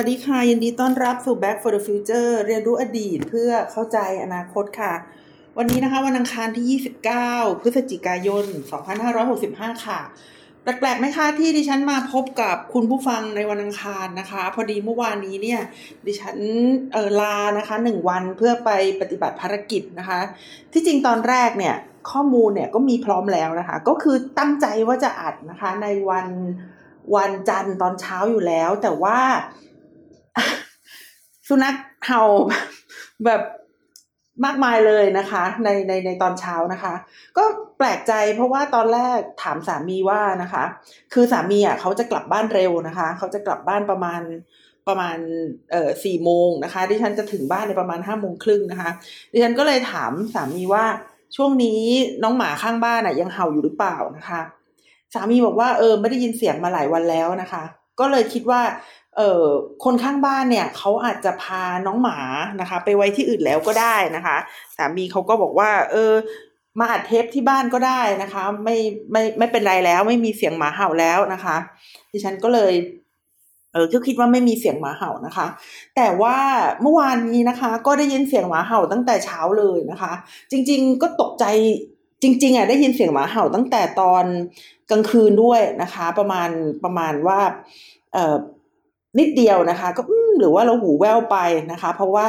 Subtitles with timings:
[0.00, 4.94] สวัสดีค่ะ ยินดีต้อนรับสู่ Back for the Future เรียนรู้อดีตเพื่อเข้าใจอนาคตค่ะ
[5.58, 6.80] วันนี้นะคะ วันอังคารที่
[7.20, 8.44] 29 พฤศจิกายน
[9.14, 10.00] 2565 ค่ะ
[10.62, 15.60] แปลกๆไหมคะที่ดิฉันมาพบกับคุณผู้ฟังในวันอังคารนะคะ พอดีเมื่อวานนี้เนี่ย
[16.06, 16.36] ดิฉัน
[16.92, 18.70] เออลานะคะหนึ่งวันเพื่อไป
[19.00, 20.20] ปฏิบัติภารกิจนะคะ
[20.72, 21.74] ที่จริงตอนแรกเนี่ย
[22.10, 26.28] ข้อมูลเนี่ยก็มีพร้อมแล้วนะคะ ก็คือตั้งใจว่าจะอัดนะคะในวัน
[27.14, 29.18] วันจันทร์ตอนเช้าอยู่แล้ว แต่ว่า
[31.48, 31.74] สุนัข
[32.06, 32.22] เห่า
[33.24, 33.42] แบบ
[34.44, 36.94] มากมายเลยนะคะ ในในในตอนเช้านะคะ
[37.36, 37.44] ก็
[37.78, 40.64] แปลกใจเพราะว่าตอนแรกถามสามีว่านะคะ
[41.12, 44.22] คือสามีอะเขาจะกลับบ้านเร็วนะคะ เขาจะกลับบ้านประมาณ
[44.88, 45.18] ประมาณ
[45.70, 48.90] เอ่อสี่โมงนะคะ ดิฉันจะถึงบ้านในประมาณห้าโมงครึ่งนะคะ
[49.32, 50.84] ดิฉันก็เลยถามสามีว่า
[51.36, 51.82] ช่วงนี้
[52.22, 54.40] น้องหมาข้างบ้านอะยังเห่าอยู่หรือเปล่านะคะ
[55.14, 57.64] สามีบอกว่าเออไม่ได้ยินเสียงมาหลายวันแล้วนะคะ
[58.00, 58.60] ก็เลยคิดว่า
[59.18, 59.44] เออ
[59.84, 62.18] คนข้างบ้านเนี่ยเขาอาจจะพาน้องหมา
[62.60, 64.36] นะคะ ไปไว้ที่อื่นแล้วก็ได้นะคะ
[64.76, 66.12] สามีเขาก็บอกว่า เออ
[66.78, 68.76] มาอัดเทปที่บ้านก็ได้นะคะ ไม่
[69.12, 71.56] ไม่ไม่เป็นไรแล้ว ไม่มีเสียงหมาเห่าแล้วนะคะ
[72.12, 72.72] ดิฉันก็เลย
[73.72, 75.46] เออก็คิดว่าไม่มีเสียงหมาเห่านะคะ
[75.96, 76.36] แต่ว่า
[76.82, 80.12] เมื่อวานนี้นะคะ ก็ได้ยินเสียงหมาเห่าตั้งแต่เช้าเลยนะคะ
[80.50, 81.44] จริง ๆ ก็ตกใจ
[82.22, 84.24] จริง ๆอะได้ยินเสียงหมาเห่าตั้งแต่ตอน
[84.90, 86.50] กลางคืนด้วยนะคะ ประมาณ
[86.84, 87.40] ประมาณว่า
[88.12, 88.36] เออ
[89.20, 90.02] นิดเดียวนะคะ ก็
[90.38, 91.36] หรือว่าเราหูแว่วไป
[91.72, 92.24] นะคะ เพราะว่า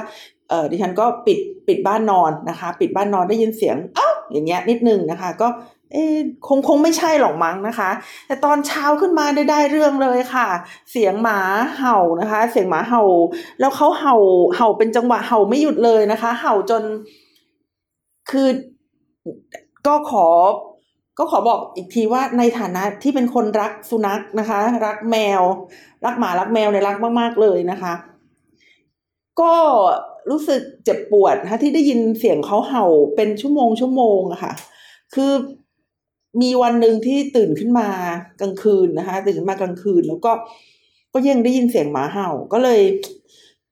[0.49, 5.47] เออดิฉันก็ปิดปิดบ้านนอนนะคะ ปิดบ้านนอนได้ยินเสียงเอ้าอย่างเงี้ยนิดนึงนะคะ ก็
[5.93, 6.05] เอ๊
[6.47, 7.89] คงคงไม่ใช่หรอกมั้งนะคะ
[8.27, 10.47] แต่ตอนเช้าขึ้นมาได้ได้เรื่องเลยค่ะ
[10.91, 11.39] เสียงหมา
[11.77, 13.03] เห่านะคะ เสียงหมาเห่า
[13.59, 14.15] แล้วเขาเห่า
[14.55, 16.83] เห่าเป็นจังหวะเห่าไม่หยุดเลยนะคะ เห่าจน
[18.30, 18.49] คือ
[19.87, 20.27] ก็ขอ
[21.19, 25.41] ก็ขอบอกอีกทีว่าในฐานะที่เป็นคนรักสุนัขนะคะ รักแมว
[26.05, 27.93] รักหมารักแมวเนี่ยรักมาก ๆ เลยนะคะ
[29.41, 29.53] ก็
[30.29, 32.85] รู้สึกเจ็บปวดนะคะที่ได้ยินเสียงเขาเห่า
[33.15, 34.53] เป็นชั่วโมงชั่วโมงอะค่ะ
[35.15, 35.31] คือ
[36.41, 37.89] มีวันหนึ่งที่ตื่นขึ้นมา
[38.41, 40.31] กลางคืนนะคะ ตื่นมากลางคืนแล้วก็
[41.13, 42.81] ก็ยังได้ยินเสียงหมาเห่าก็เลย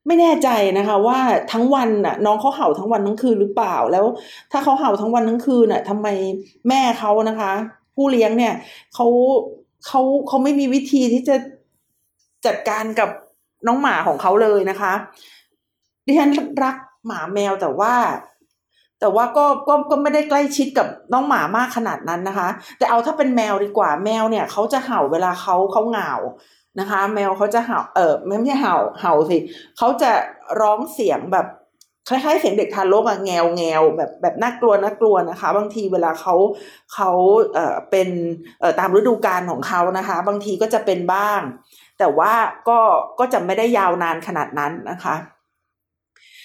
[0.08, 1.20] ไม่แน่ใจนะคะ ว่า
[1.52, 4.06] ทั้งวันน่ะ น้องเขาเห่าทั้งวันทั้งคืนหรือเปล่าแล้ว
[4.52, 6.08] ถ้าเขาเห่าทั้งวันทั้งคืนน่ะทำไม
[6.70, 7.52] แม่เขานะคะ
[7.96, 8.54] ผู้เลี้ยงเนี่ย
[8.94, 9.08] เขา
[9.88, 11.36] เขาเขาไม่มีวิธีที่จะ
[12.46, 13.10] จัดการกับ
[13.68, 14.94] น้องหมาของเขาเลยนะคะ
[16.06, 16.32] ดิฉัน
[16.64, 16.76] รัก
[17.08, 17.94] หมาแมวแต่ว่า
[19.00, 26.14] แต่ว่าก็ก็ก็ไม่ได้ใกล้ชิดกับน้องหมามากขนาดนั้นนะคะ แต่เอาถ้าเป็นแมวดีกว่าแมวเนี่ยเขาจะเห่าเวลาเขาเขาเหงา
[26.80, 29.38] นะคะ แมวเขาจะเห่าเออไม่ใช่เห่าเห่าสิ
[29.78, 30.12] เขาจะ
[30.62, 31.48] ร้องเสียงแบบ
[32.10, 36.36] คล้ายๆเสียงเด็กทารกอะแงวแงวแบบแบบน่ากลัวน่ากลัวนะคะ บางทีเวลาเขา
[36.94, 37.10] เขา
[37.54, 38.10] เอ่อเป็น
[38.60, 41.42] เอ่อตามฤดูกาลของเขานะคะ บางทีก็จะเป็นบ้าง
[42.00, 42.34] แต่ว่า
[42.70, 42.80] ก็
[43.20, 45.16] ก็จะไม่ได้ยาวนานขนาดนั้นนะคะ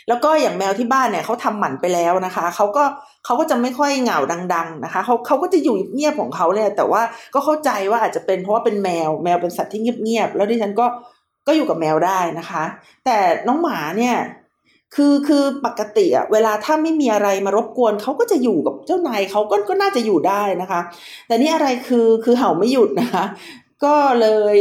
[0.09, 2.85] แล้วก็อย่างแมวที่บ้านเนี่ยเขาทำหมันไปแล้วนะคะเขาก็
[3.25, 4.19] เขาก็จะไม่ค่อยเหงา
[4.55, 7.03] ดัง ๆนะคะเขาเขาก็จะอยู่เงียบของเขาเนี่ยแต่ว่า
[7.35, 10.87] ก็เข้าใจว่าอาจจะเป็นเพราะว่าเป็นแมวแมวเป็นสัตว์ที่เงียบๆแล้วดิฉันก็
[11.47, 12.65] ก็อยู่กับแมวได้นะคะ
[13.05, 13.19] แต่
[13.49, 14.17] น้องหมาเนี่ย
[14.95, 20.81] คือคือปกติอะเวลาถ้าไม่มีอะไรมารบกวนเขาก็จะอยู่กับเจ้านายเขาก็ก็น่าจะอยู่ได้นะคะ
[21.27, 23.25] แต่นี่อะไรคือคือเห่าไม่หยุดนะคะ
[23.85, 24.57] ก็เลย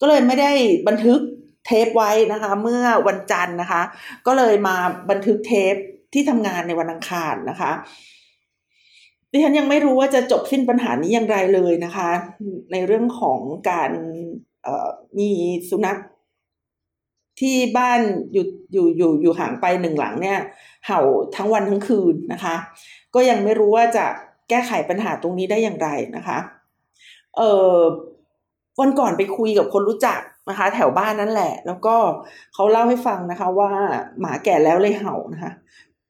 [0.00, 0.52] ก็เลยไม่ได้
[0.88, 1.20] บันทึก
[1.66, 3.82] เทปไว้นะคะ เมื่อวันจันทร์นะคะ
[4.26, 4.76] ก็เลยมา
[5.10, 5.74] บันทึกเทป
[6.12, 7.72] ที่ทำงานในวันอังคารนะคะ
[9.30, 12.10] ดิฉันยังไม่รู้ว่าจะจบสิ้นปัญหานี้อย่างไรเลยนะคะ
[12.72, 13.90] ในเรื่องของการ
[15.18, 15.30] มี
[15.68, 15.98] สุนัข
[17.40, 18.00] ที่บ้าน
[18.32, 20.38] อยู่อยู่อยู่อยู่ห่างไปหนึ่งหลังเนี่ย
[20.86, 21.00] เห่า
[21.36, 22.54] ทั้งวันทั้งคืนนะคะ
[23.14, 24.04] ก็ยังไม่รู้ว่าจะ
[24.48, 26.38] แก้ไขปัญหาตรงนี้ได้อย่างไรนะคะ
[27.36, 27.42] เอ
[27.74, 27.78] อ
[28.80, 31.96] วันก่อนไปคุยกับคนรู้จัก นะคะ แถวบ้านนั่นแหละ แล้วก็
[32.54, 33.70] เขาเล่าให้ฟังนะคะ ว่า
[34.20, 35.52] หมาแก่แล้วเลยเห่านะคะ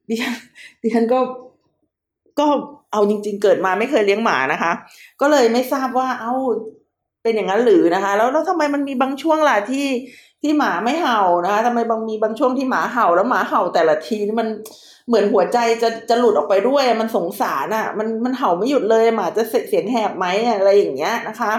[0.08, 0.34] ดิฉัน
[0.82, 1.18] ดิฉันก็
[2.40, 2.46] ก็
[2.92, 4.72] เอาจริง ๆ เกิดมาไม่เคยเลี้ยงหมานะคะ
[5.20, 6.34] ก็เลยไม่ทราบว่า เอา
[7.22, 9.86] เป็นอย่างนั้นหรือนะคะ แล้วแล้วทำไมมันมีบางช่วงล่ะที่
[10.44, 14.48] ที่หมาไม่เห่านะคะทำไมบางมีบางช่วงที่หมาเห่าแล้วหมาเห่าแต่ละทีนี่มัน
[15.08, 20.26] เหมือนหัวใจจะจะหลุดออกไปด้วยมันสงสารอะมันมันเห่าไม่หยุดเลยหมาจะเสียงแหบไหม
[20.58, 21.52] อะไรอย่างเงี้ยนะคะ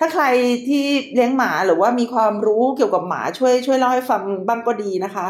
[0.00, 0.24] ถ้าใคร
[0.68, 0.84] ที่
[1.14, 5.26] เลี้ยงหมาหรือว่ามีความรู้เกี่ยวกับหมาช่วยช่วยเล่าให้ฟังบ้างก็ดีนะคะ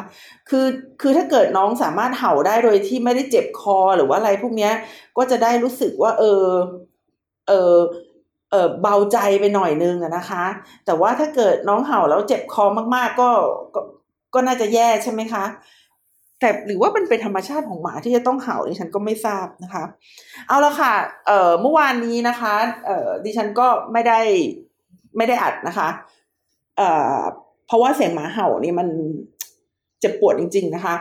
[0.49, 0.67] คือ
[1.01, 4.73] คือถ้าเกิดน้องสามารถเห่าได้โดยที่ไม่ได้เจ็บคอหรือว่าอะไรพวกเนี้ย
[5.17, 6.47] ก็จะได้รู้สึกว่า เออ
[7.49, 7.77] เออ
[8.53, 10.45] เออเบาใจไปหน่อยนึงนะคะ
[10.87, 12.65] แต่ว่าถ้าเกิดน้องเห่าแล้วเจ็บคอ
[12.95, 13.31] มากๆก็
[13.75, 13.81] ก็
[14.35, 15.45] ก็น่าจะแย่ใช่ไหมคะ
[16.41, 19.85] แต่หรือว่ามันเป็นธรรมชาติของหมาที่จะต้องเห่าดิฉันก็ไม่ทราบนะคะ
[20.49, 20.95] เอาละค่ะ
[21.27, 22.55] เอ่อเมื่อวานนี้นะคะ
[22.87, 24.21] เอ่อดิฉันก็ไม่ได้
[25.17, 25.89] ไม่ได้อัดนะคะ
[26.77, 27.21] เอ่อ
[27.75, 28.89] พราะว่าเสียงหมาเห่านี่มัน
[30.01, 30.95] เจ็บปวดจริง ๆ นะคะ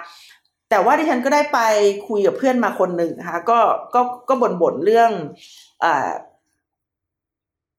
[0.70, 1.60] แต่ว่าดิฉันก็ได้ไป
[2.08, 3.60] คุยกับเพื่อนมาคนหนึ่งนะคะก็
[3.94, 5.12] ก็ก็บ่นๆเรื่อง
[5.84, 6.10] อ่า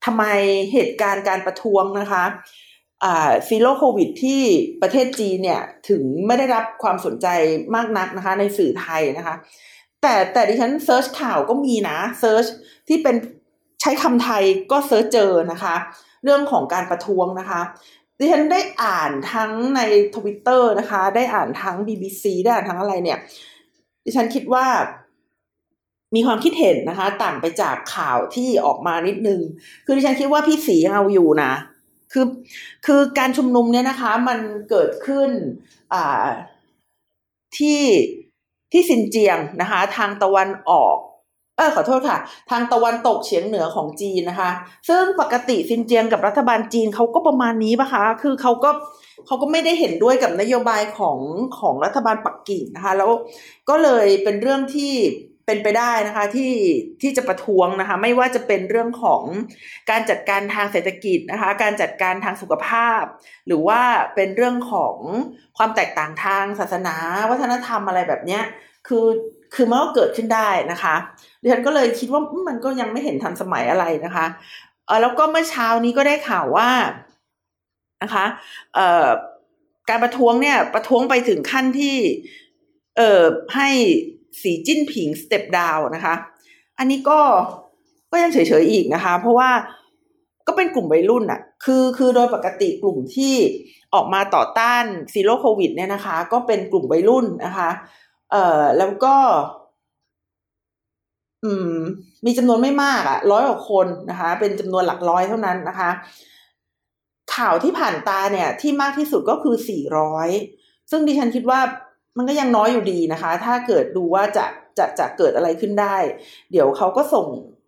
[0.04, 0.24] ทำไม
[0.72, 2.24] เหตุการณ์การประท้วงนะคะ
[3.48, 4.42] ซีโร่โควิดที่
[4.82, 7.26] ประเทศจีนเนี่ยถึงไม่ได้รับความสนใจ
[7.74, 9.34] มากนักนะคะ ในสื่อไทยนะคะ
[10.02, 12.46] แต่แต่ดิฉัน search ข่าวก็มีนะ search
[12.88, 13.16] ที่เป็น
[13.80, 15.74] ใช้คำไทยก็ search เจอนะคะ
[16.24, 17.60] เรื่องของการประท้วงนะคะ
[18.18, 19.80] ดิฉันได้อ่านทั้งใน
[20.14, 23.18] ทวิตเตอร์นะคะ ได้อ่านทั้ง BBC ได้อ่านทั้งอะไรเนี่ย
[24.04, 24.66] ดิฉันคิดว่า
[26.14, 29.40] มีความคิดเห็นนะคะ ต่างไปจากข่าวที่ออกมานิดนึง
[29.84, 31.52] คือดิฉันคิดว่าพี่สีเอาอยู่นะ
[32.12, 32.26] คือ
[32.86, 34.38] คือการชุมนุมเนี่ยนะคะ มัน
[34.70, 35.30] เกิดขึ้น
[35.92, 36.26] อ่า
[37.58, 37.80] ที่
[38.72, 40.96] ที่ซินเจียงนะคะ ทางตะวันออก
[41.56, 42.18] เออขอโทษค่ะ
[42.50, 44.50] ทางตะวันตกเฉียงเหนือของจีนนะคะ
[44.88, 48.70] ซึ่งปกติซินเจียงกับรัฐบาลจีนเขาก็ประมาณนี้ปะคะ คือเขาก็
[49.26, 51.18] เขาก็ไม่ได้เห็นด้วยกับนโยบายของ
[51.58, 53.10] ของรัฐบาลปักกิ่งนะคะ แล้ว
[53.68, 54.92] ก็เลยเป็นเรื่องที่
[55.46, 56.52] เป็นไปได้นะคะที่
[57.02, 59.22] ที่จะประท้วงนะคะ ไม่ว่าจะเป็นเรื่องของ
[59.90, 63.02] การจัดการทางเศรษฐกิจนะคะ การจัดการทางสุขภาพ
[63.46, 63.80] หรือว่า
[64.14, 64.96] เป็นเรื่องของ
[65.56, 66.94] ความแตกต่างทางศาสนา
[67.30, 68.42] วัฒนธรรมอะไรแบบเนี้ย
[68.88, 69.06] คือ
[69.54, 70.94] คือมันก็เกิดขึ้นได้นะคะ
[71.40, 74.26] ดิฉันก็เลยคิดว่ามันก็ยังไม่เห็นทันสมัยอะไรนะคะ
[74.86, 76.70] เออแล้วก็เมื่อเช้านี้ก็ได้ข่าวว่า
[78.02, 78.24] นะคะ
[78.74, 79.08] เอ่อ
[79.90, 81.96] การประท้วงเนี่ยประท้วงไปถึงขั้นที่
[82.96, 83.22] เอ่อ
[83.56, 83.70] ให้
[84.42, 86.14] สีจิ้นผิงสเต็ปดาวนะคะ
[86.78, 87.20] อันนี้ก็
[88.10, 89.50] ก็ยังเฉยๆอีกนะคะ เพราะว่า
[90.46, 93.34] ก็เป็นกลุ่มวัยรุ่นอะคือคือโดยปกติกลุ่มที่
[93.94, 97.70] ออกมาต่อต้านซีโร่โควิดเนี่ยนะคะ ก็เป็นกลุ่มวัยรุ่นนะคะ
[98.30, 99.14] เอ่อแล้วก็
[101.44, 101.76] อืม
[102.24, 105.90] มีจำนวนไม่มากอะร้อยกว่าคนนะคะ เป็นจำนวนหลักร้อยเท่านั้นนะคะ
[107.36, 110.28] ข่าวที่ผ่านตาเนี่ย ที่มากที่สุดก็คือสี่ร้อย
[110.90, 111.60] ซึ่งดิฉันคิดว่า
[112.16, 114.44] มันก็ยังน้อยอยู่ดีนะคะ ถ้าเกิดดูว่าจะ
[114.78, 115.96] จะจะเกิดอะไรขึ้นได้
[116.52, 117.26] เดี๋ยวเขาก็ส่ง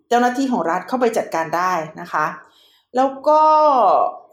[0.09, 2.27] เจ้าหน้าที่ของรัฐเข้าไปจัดการได้นะคะ
[2.97, 3.43] แล้วก็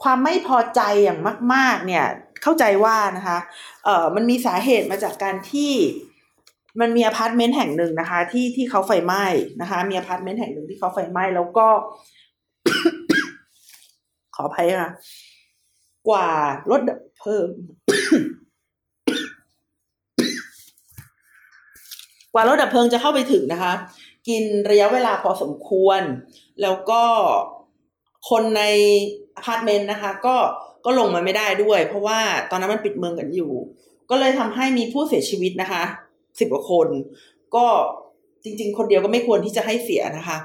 [0.04, 1.20] ความไม่พอใจอย่าง
[1.54, 2.06] มาก ๆ เนี่ย
[2.44, 3.38] เข้าใจว่านะคะ
[3.84, 5.74] เอ่อมันมีสาเหตุมาจากการที่
[6.80, 9.26] มันมีอพาร์ตเมนต์แห่งหนึ่งนะคะ ที่ที่เขาไฟไหม้
[9.62, 11.68] นะคะ มีอพาร์ตเมนต์แห่งหนึ่งที่เขาไฟไหม้แล้วก็
[14.36, 14.92] ขออภัยค่ะ
[16.10, 16.30] กว่า
[16.72, 17.38] รถดับเพลิง
[22.34, 23.74] กว่ารถดับเพลิงจะเข้าไปถึงนะคะ
[24.28, 26.02] กินระยะเวลาพอสมควร
[26.62, 27.02] แล้วก็
[28.30, 28.64] คนใน
[29.36, 30.36] อพาร์ตเมนต์นะคะ ก็
[30.86, 32.20] ก็ลงมาไม่ได้ด้วย เพราะว่า
[32.50, 33.52] ตอนนั้นมันปิดเมืองกันอยู่
[34.10, 35.84] ก็เลยทำให้มีผู้เสียชีวิตนะคะ
[36.40, 36.88] สิบกว่าคน
[37.56, 37.66] ก็
[38.44, 40.38] จริง ๆ คนเดียวก็ไม่ควรที่จะให้เสียนะคะ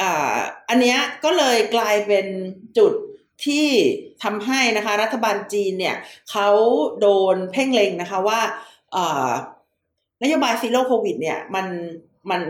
[0.00, 0.36] อ่า
[0.68, 2.26] อันเนี้ยก็เลยกลายเป็น
[2.78, 2.92] จุด
[3.44, 3.66] ที่
[4.24, 5.96] ทำให้นะคะ รัฐบาลจีนเนี่ย
[6.30, 6.48] เขา
[7.00, 8.40] โดนเพ่งเล็งนะคะว่า
[8.96, 9.30] อ่า
[10.24, 11.66] นโยบายซีโร่โควิด เนี่ย มัน
[12.30, 12.42] มัน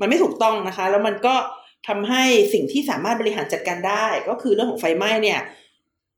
[0.00, 1.34] มันไม่ถูกต้องนะคะ แล้วมันก็
[1.88, 2.22] ทำให้
[2.52, 5.40] สิ่งที่สามารถบริหารจัดการได้ ก็คือเรื่องของไฟไหม้เนี่ย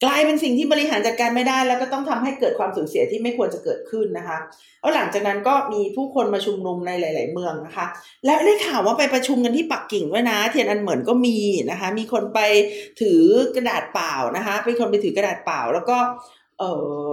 [0.05, 4.39] กลายเป็นสิ่งที่บริหารจัดการไม่ได้ แล้วก็ต้องทำให้เกิดความสูญเสียที่ไม่ควรจะเกิดขึ้นนะคะ
[4.81, 7.87] แล้วหลังจากนั้นก็มีผู้คนมาชุมนุมในหลาย ๆ เมืองนะคะ
[8.25, 11.39] และได้ข่าวว่าไปประชุมกันที่ปักกิ่งด้วยนะ เทียนอันเหมินก็มี
[11.71, 12.41] นะคะ มีคนไป
[13.01, 13.21] ถือ
[13.57, 15.97] กระดาษเปล่านะคะ เป็นคนไปถือกระดาษเปล่า แล้วก็
[16.59, 16.63] เอ
[17.09, 17.11] อ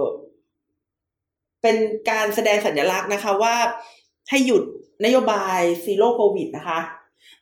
[1.64, 1.76] เป็น
[2.10, 3.56] การแสดงสัญลักษณ์นะคะว่า
[4.30, 4.62] ให้หยุด
[5.04, 6.80] นโยบาย zero COVID นะคะ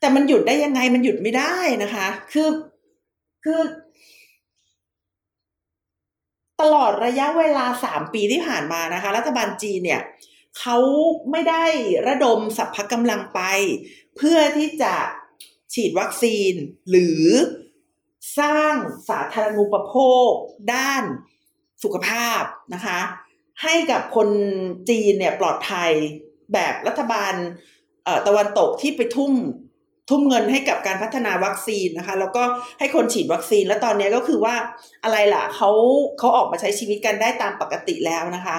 [0.00, 2.49] แต่มันหยุดได้ยังไงมันหยุดไม่ได้นะคะ คือ
[3.45, 3.61] คือ
[6.61, 10.02] ตลอดระยะเวลาสามปีที่ผ่านมานะคะ รัฐบาลจีนเนี่ย
[10.59, 10.76] เขา
[11.31, 11.64] ไม่ได้
[12.09, 13.41] ระดมสัพพกำลังไป
[14.17, 14.95] เพื่อที่จะ
[15.75, 16.52] ฉีดวัคซีน
[16.91, 17.23] หรือ
[18.38, 18.75] สร้าง
[19.09, 19.95] สาธารณูปโภ
[20.29, 20.31] ค
[20.75, 21.02] ด้าน
[21.83, 22.43] สุขภาพ
[22.75, 23.00] นะคะ
[23.62, 24.28] ให้กับคน
[24.88, 25.90] จีนเนี่ยปลอดภัย
[26.52, 27.35] แบบรัฐบาล
[28.26, 29.32] ตะวันตกที่ไปทุ่ม
[30.11, 32.42] ทุ่มเงินให้กับการพัฒนาวัคซีนนะคะ แล้วก็
[32.78, 34.54] ให้คนฉีดวัคซีนแล้วตอนนี้ก็คือว่า
[35.04, 35.71] อะไรล่ะเขา
[36.18, 38.56] เขาออกมาใช้ชีวิตกันได้ตามปกติแล้วนะคะ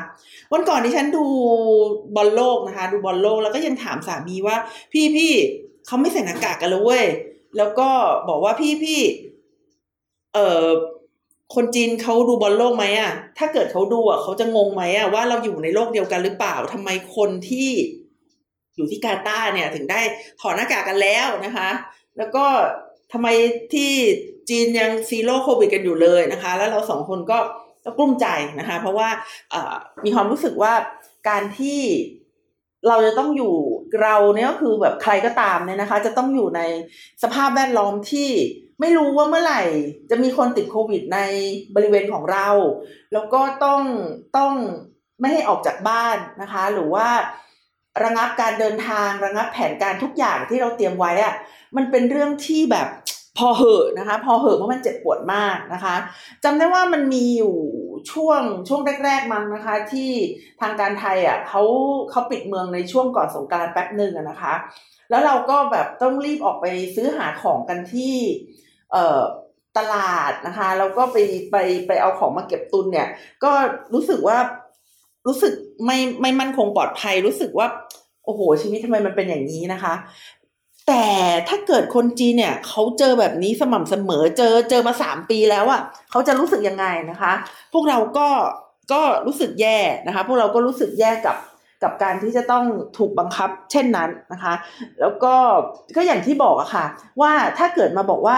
[0.51, 1.25] วันก่อนที่ฉันดู
[2.15, 4.57] บอลโลกนะคะ ดูบอลโลกแล้วก็ยังถามสามีว่า
[4.93, 5.31] พี่พี่
[5.87, 7.05] เขาไม่ใส่หน้ากากกันเลยเว้ย
[7.57, 7.89] แล้วก็
[8.29, 9.01] บอกว่าพี่พี่
[10.33, 10.65] เออ
[11.55, 17.69] คนจีนเขาดูบอลโลกไหมอะถ้าเกิดเขาดูอะเขาจะงงไหมอะว่าเราอยู่ในโลกเดียวกันหรือเปล่าทำไมคนที่
[18.75, 20.01] อยู่ที่กาตาร์เนี่ยถึงได้
[20.39, 21.69] ถอดหน้ากากกันแล้วนะคะ
[22.17, 22.45] แล้วก็
[23.11, 23.27] ทำไม
[23.73, 23.91] ที่
[24.49, 27.39] จีนยังซีโร่โควิดกันอยู่เลยนะคะ แล้วเราสองคนก็
[27.85, 28.27] ก็กลุ้มใจ
[28.59, 29.09] นะคะ เพราะว่า
[30.05, 30.73] มีความรู้สึกว่า
[31.29, 31.81] การที่
[32.87, 33.53] เราจะต้องอยู่
[34.01, 36.61] เราเนี่ยก็คือแบบใครก็ตามเนี่ยนะคะ จะต้องอยู่ใน
[37.23, 38.29] สภาพแวดล้อมที่
[38.83, 39.61] ไม่รู้ว่าเมื่อไหร่
[40.09, 41.19] จะมีคนติดโควิดใน
[41.75, 42.47] บริเวณของเรา
[43.13, 43.81] แล้วก็ต้อง
[44.37, 44.53] ต้อง
[45.19, 47.07] ไม่ให้ออกจากบ้านนะคะ หรือว่า
[48.03, 51.33] ระงับการเดินทางระงับแผนการทุกอย่างที่เราเตรียมไว้อะ
[51.75, 52.87] มันเป็นเรื่องที่แบบ
[53.37, 55.95] พอเหอะนะคะ พอเหอะเพราะมันเจ็บปวดมากนะคะ
[56.43, 57.55] จำได้ว่ามันมีอยู่
[58.11, 60.11] ช่วงช่วงแรก ๆมั้งนะคะ ที่
[60.61, 61.61] ทางการไทยอะเขา
[62.11, 64.53] เขาปิดเมืองในช่วงก่อนสงการแป๊บหนึ่งนะคะ
[65.09, 68.15] แล้วเราก็แบบต้องรีบออกไปซื้อหาของกันที่
[69.77, 71.17] ตลาดนะคะแล้วก็ไป
[71.51, 71.57] ไป
[71.87, 73.07] ไปเอาของมาเก็บตุนเนี่ย
[73.43, 73.51] ก็
[73.93, 74.37] รู้สึกว่า
[75.27, 75.53] รู้สึก
[75.85, 77.67] ไม่ไม่มั่นคงปลอดภัย รู้สึกว่า
[78.25, 79.93] โอ้โห ชีวิตทำไมมันเป็นอย่างนี้นะคะ
[80.87, 81.05] แต่
[81.49, 85.81] ถ้าเกิดคนจีนเนี่ยเขาเจอแบบนี้สม่ำเสมอเจอเจอมาสามปีแล้วอะ่ะ
[86.11, 87.33] เขาจะรู้สึกยังไงนะคะ
[87.73, 88.27] พวกเราก็
[88.93, 91.37] ก็รู้สึกแย่นะคะ พวกเราก็รู้สึกแย่กับ
[91.83, 92.65] กับการที่จะต้อง
[92.97, 94.53] ถูกบังคับเช่นนั้นนะคะ
[94.99, 95.33] แล้วก็
[95.95, 96.85] ก็อย่างที่บอกอะค่ะ
[97.21, 98.35] ว่าถ้าเกิดมาบอกว่า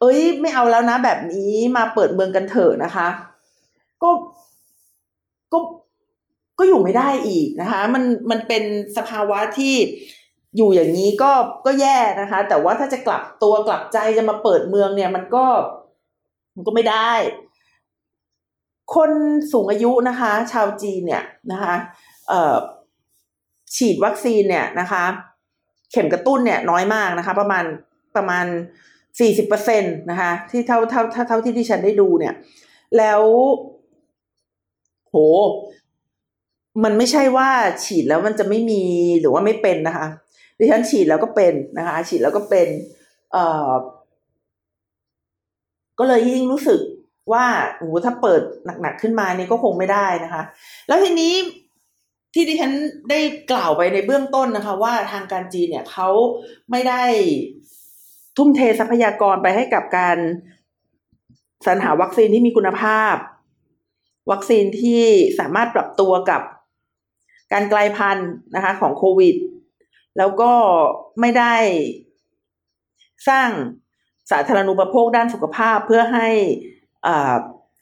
[0.00, 3.08] เอ้ยไม่เอาแล้วนะ แบบนี้มาเปิดเมืองกันเถอะนะคะ
[4.02, 4.10] ก็
[5.52, 5.58] ก็
[6.58, 8.64] ก็อยู่ไม่ได้อีกนะคะ มันมันเป็น
[8.96, 9.74] สภาวะที่
[10.56, 11.32] อยู่อย่างนี้ก็
[11.66, 15.44] ก็แย่นะคะ แต่ว่าถ้าจะกลับตัวกลับใจจะมาเปิดเมืองเนี่ย มันก็
[16.54, 17.12] มันก็ไม่ได้
[18.94, 19.10] คน
[19.52, 21.74] สูงอายุนะคะ ชาวจีนเนี่ยนะคะ
[22.28, 22.56] เอ่อ
[23.76, 25.04] ฉีดวัคซีนเนี่ยนะคะ
[25.90, 27.64] เข็มกระตุ้นเนี่ยน้อยมากนะคะ ประมาณ
[28.16, 28.46] ประมาณ
[29.18, 32.34] สี่สิบเปอร์เซ็นตนะคะ ที่เท่าเท่าเท่าเท่าที่ที่ฉันได้ดูเนี่ย
[32.98, 33.22] แล้ว
[35.08, 35.14] โห
[36.84, 37.48] มันไม่ใช่ว่า
[37.84, 38.82] ฉีดแล้วมันจะไม่มี
[39.20, 40.06] หรือว่าไม่เป็นนะคะ
[40.58, 42.68] ดิฉันฉีดแล้วก็เป็นนะคะ ฉีดแล้วก็เป็น
[43.32, 43.70] เอ่อ
[45.98, 46.80] ก็เลยยิ่งรู้สึก
[47.32, 48.40] ว่าโอ้โหถ้าเปิด
[48.82, 50.42] หนักๆขึ้นมานี่ก็คงไม่ได้นะคะ
[50.88, 51.34] แล้วทีนี้
[52.34, 52.72] ที่ดิฉัน
[53.10, 56.08] ได้กล่าวไปในเบื้องต้นนะคะ ว่าทางการจีนเนี่ยเขา
[56.70, 57.04] ไม่ได้
[58.40, 60.18] ทุ่มเททรัพยากรไปให้กับการ
[61.66, 63.14] สรรหาวัคซีนที่มีคุณภาพ
[64.30, 65.02] วัคซีนที่
[65.38, 66.42] สามารถปรับตัวกับ
[67.52, 69.34] การกลายพันธุ์นะคะของโควิด
[70.18, 70.52] แล้วก็
[71.20, 71.54] ไม่ได้
[73.28, 73.48] สร้าง
[74.30, 76.28] สาธารณูปโภคด้านสุขภาพเพื่อให้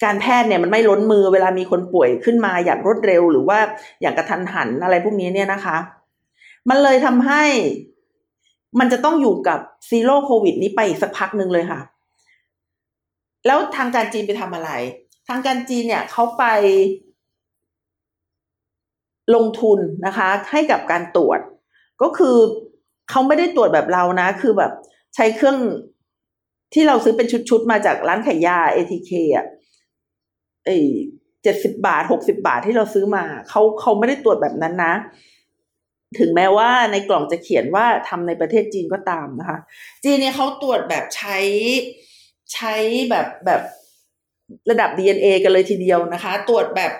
[0.05, 3.59] การแพทย์เนี่ยมันไม่ล้นมือเวลามีคนป่วยขึ้นมาอย่างรวดเร็ว หรือว่า
[4.00, 5.77] อย่างกระทันหันอะไรพวกนี้เนี่ยนะคะ
[6.69, 7.45] มันเลยทำให้
[8.78, 9.58] มันจะต้องอยู่กับ
[9.88, 11.80] ซีโร่โควิดนี้ไปสักพักหนึ่งเลยค่ะ
[13.46, 14.70] แล้วทางการจีนไปทำอะไร
[15.28, 16.44] ทางการจีนเนี่ยเขาไป
[19.34, 21.40] ลงทุนนะคะ ให้กับการตรวจ
[22.02, 22.37] ก็คือ
[23.10, 24.72] เขาไม่ได้ตรวจแบบเรานะ คือแบบ
[25.14, 25.58] ใช้เครื่อง
[26.75, 29.46] ที่เราซื้อเป็นชุดๆ มาจากร้านขายยา ATK อะ
[30.66, 30.70] เอ
[31.42, 34.94] เจ็ดสิบาทหกสิบาทที่เราซื้อมา เขาเขาไม่ได้ตรวจแบบนั้นนะ
[36.19, 39.59] ถึงแม้ว่าในกล่องจะเขียนว่าทำในประเทศจีนก็ตามนะคะ
[40.05, 41.38] จีนเนี่ยเขาตรวจแบบใช้
[42.55, 42.75] ใช้
[43.11, 43.62] แบบแบบ
[44.71, 46.93] ระดับ DNA กันเลยทีเดียวนะคะ ตรวจแบบ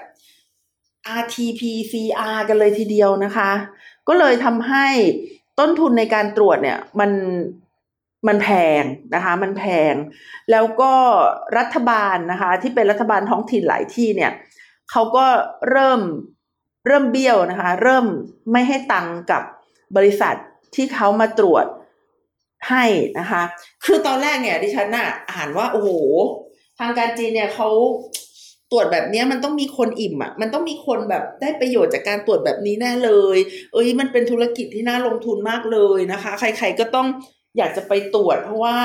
[1.21, 3.50] RT-PCR กันเลยทีเดียวนะคะ
[4.09, 4.87] ก็เลยทำให้
[5.59, 7.11] ต้นทุนในการตรวจเนี่ยมัน
[8.29, 8.49] มันแพ
[8.81, 8.83] ง
[9.15, 9.95] นะคะมันแพง
[10.50, 10.93] แล้วก็
[11.59, 14.33] รัฐบาลนะคะ ที่เป็นรัฐบาลท้องถิ่นหลายที่เนี่ย
[14.91, 15.27] เขาก็
[15.71, 16.00] เริ่ม
[16.88, 18.04] เริ่มเบี้ยวนะคะ เริ่ม
[18.52, 19.42] ไม่ให้ตังกับ
[19.97, 20.35] บริษัท
[20.75, 21.66] ที่เขามาตรวจ
[22.68, 22.85] ให้
[23.18, 23.42] นะคะ
[23.85, 25.90] คือตอนแรกเนี่ยดิฉันน่ะอ่านว่าโอ้โห
[26.78, 27.68] ทางการจีนเนี่ยเขา
[28.73, 33.38] ตรวจแบบนี้มันต้องมีคนอิ่มอะ มันต้องมีคนแบบได้ประโยชน์จากการตรวจแบบนี้แน่เลย
[33.73, 37.09] เอ้ยมันเป็นธุรกิจที่น่าลงทุนมากเลยนะคะ ใคร ๆก็ต้อง
[37.59, 38.76] อยากจะไปตรวจ เพราะว่า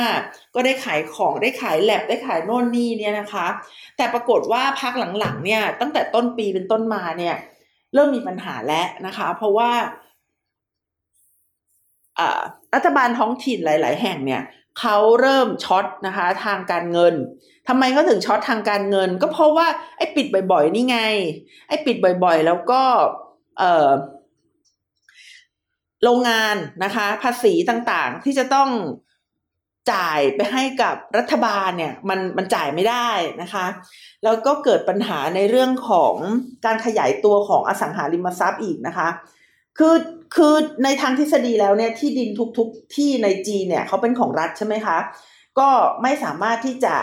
[0.55, 3.47] ก็ได้ขายของได้ขายแลบได้ขายโน่นนี่เนี่ยนะคะ
[3.97, 7.35] แต่ปรากฏว่าพักหลังๆเนี่ย ตั้งแต่ต้นปีเป็นต้นมาเนี่ย
[7.93, 9.71] เริ่มมีปัญหาแล้วนะคะ เพราะว่า
[12.73, 14.41] รัฐบาลท้องถิ่นหลาย ๆ แห่งเนี่ย
[14.79, 17.13] เขาเริ่มช็อตนะคะทางการเงิน
[17.67, 20.99] ทำไมเขาถึงช็อตทางการเงิน ก็เพราะว่าไอ้ปิดบ่อยๆ นี่ไง
[21.67, 22.81] ไอ้ปิดบ่อยๆ แล้วก็
[23.59, 23.89] เออ
[26.03, 28.69] โรงงานนะคะ ภาษีต่างๆ ที่จะต้อง
[29.91, 33.09] จ่ายไปให้กับรัฐบาลเนี่ยมันมันจ่ายไม่ได้
[33.41, 33.65] นะคะ
[34.23, 36.15] แล้วก็เกิดปัญหาในเรื่องของ
[36.65, 39.09] การขยายตัวของอสังหาริมทรัพย์อีกนะคะ
[39.77, 39.95] คือ
[40.35, 44.97] คือในทางทฤษฎีแล้วเนี่ยที่ดินทุกๆที่ในจีนเนี่ยเขาเป็นของรัฐใช่ไหมคะ
[45.59, 45.69] ก็
[46.01, 46.95] ไม่สามารถที่จะ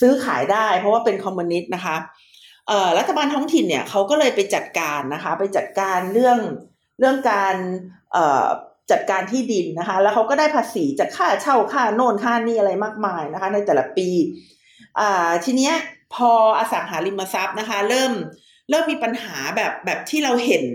[0.00, 1.96] ซื้อขายได้ เพราะว่าเป็นคอมมิวนิสต์นะคะ
[2.98, 6.38] รัฐบาลท้องถิ่นเนี่ยเขาก็เลยไปจัดการนะคะ ไปจัดการเรื่อง
[6.98, 7.54] เรื่องการ
[8.90, 14.08] จัดการที่ดินนะคะ แล้วเขาก็ได้ภาษีจากค่าเช่าค่าโน่นค่านี่อะไรมากมายนะคะ ในแต่ละปี
[15.44, 15.74] ทีเนี้ย
[16.14, 18.12] พออสังหาริมทรัพย์นะคะ เริ่ม
[18.70, 20.66] เริ่มมีปัญหาแบบแบบที่เราเห็น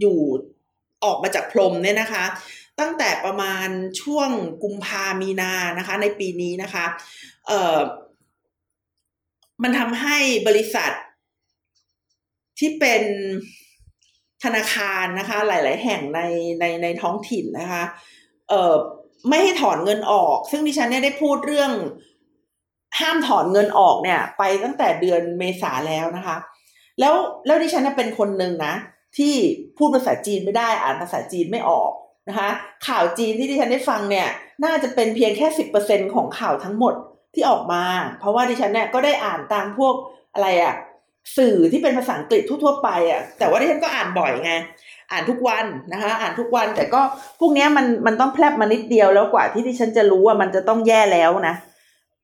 [0.00, 0.18] อยู่
[1.04, 2.24] ออกมาจากพรมเนี่ยนะคะ
[2.80, 3.68] ตั้งแต่ประมาณ
[4.02, 4.30] ช่วง
[4.62, 6.84] กุมภามีนานะคะ ในปีนี้นะคะ
[7.46, 7.78] เอ่อ
[9.62, 10.16] มันทำให้
[10.48, 10.92] บริษัท
[12.58, 13.02] ที่เป็น
[14.44, 16.20] ธนาคารนะคะ หลาย ๆ แห่งใน
[16.60, 17.82] ในในท้องถิ่นนะคะ
[18.48, 18.74] เอ่อ
[19.28, 21.72] ไม่ให้ถอนเงินออก ซึ่งดิฉันเนี่ยได้พูดเรื่อง
[23.00, 26.36] ห้ามถอนเงินออกเนี่ย ไปตั้งแต่เดือนเมษาแล้วนะคะ
[27.00, 27.14] แล้ว
[27.46, 28.74] แล้วดิฉันเป็นคนหนึ่งนะ
[29.18, 29.34] ที่
[29.78, 31.90] พูดภาษาจีนไม่ได้อ่านภาษาจีนไม่ออก
[32.28, 32.48] นะคะ
[32.86, 34.28] ข่าวจีนที่ดิฉันได้ฟังเนี่ย
[34.64, 36.94] น่าจะเป็นเพียงแค่สิบเปอร์เซ็นของข่าวทั้งหมด
[37.34, 37.82] ที่ออกมา
[38.18, 39.94] เพราะว่าดิฉันเนี่ยก็ได้อ่านตามพวก
[40.34, 40.74] อะไรอะ
[41.36, 44.52] สื่อที่เป็นภาษาอังกฤษทั่วๆไปอะแต่ว่าดิฉันก็อ่านบ่อยไง
[45.12, 47.00] อ่านทุกวันนะคะ อ่านทุกวันแต่ก็
[47.40, 51.54] พวกนี้มันมันต้องแพลบมานิดเดียวแล้วกว่าที่ดิฉันจะรู้ว่ามันจะต้องแย่แล้วนะ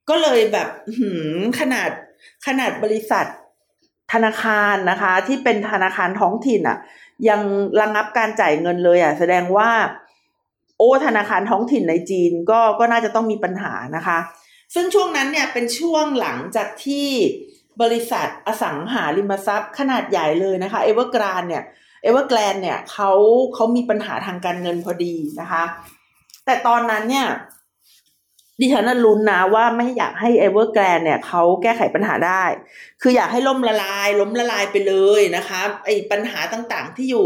[0.09, 1.91] ก็เลยแบบหืมขนาด
[2.47, 3.27] ขนาดบริษัท
[4.13, 6.79] ธนาคารนะคะ ที่เป็นธนาคารท้องถิ่นอะ่ะ
[7.29, 7.41] ยัง
[7.81, 9.71] ระงับการจ่ายเงินเลยอะ่ะ แสดงว่า
[10.79, 14.19] โอ้ธนาคารท้องถิ่นในจีนก็ก็น่าจะต้องมีปัญหานะคะ
[14.75, 17.09] ซึ่งช่วงนั้นเนี่ยเป็นช่วงหลังจากที่
[17.83, 21.65] บริษัทอสังหาริมทรัพย์ ขนาดใหญ่เลยนะคะเอเวอร์กรานเนี่ย
[22.03, 23.11] เอเวอร์แกลนเนี่ยเขา
[23.55, 25.65] เขามีปัญหาทางการเงินพอดีนะคะ
[26.45, 27.29] แต่ตอนนั้นเนี่ย
[28.61, 32.45] ดิฉันน่ะลุ้นนะว่าไม่อยากให้เอเวอร์แกลนเนี่ยเขาแก้ไขปัญหาได้
[33.03, 37.25] คืออยากให้ล่มละลาย ล้มละลายไปเลยนะคะไอ้ปัญหาต่างๆ ที่อยู่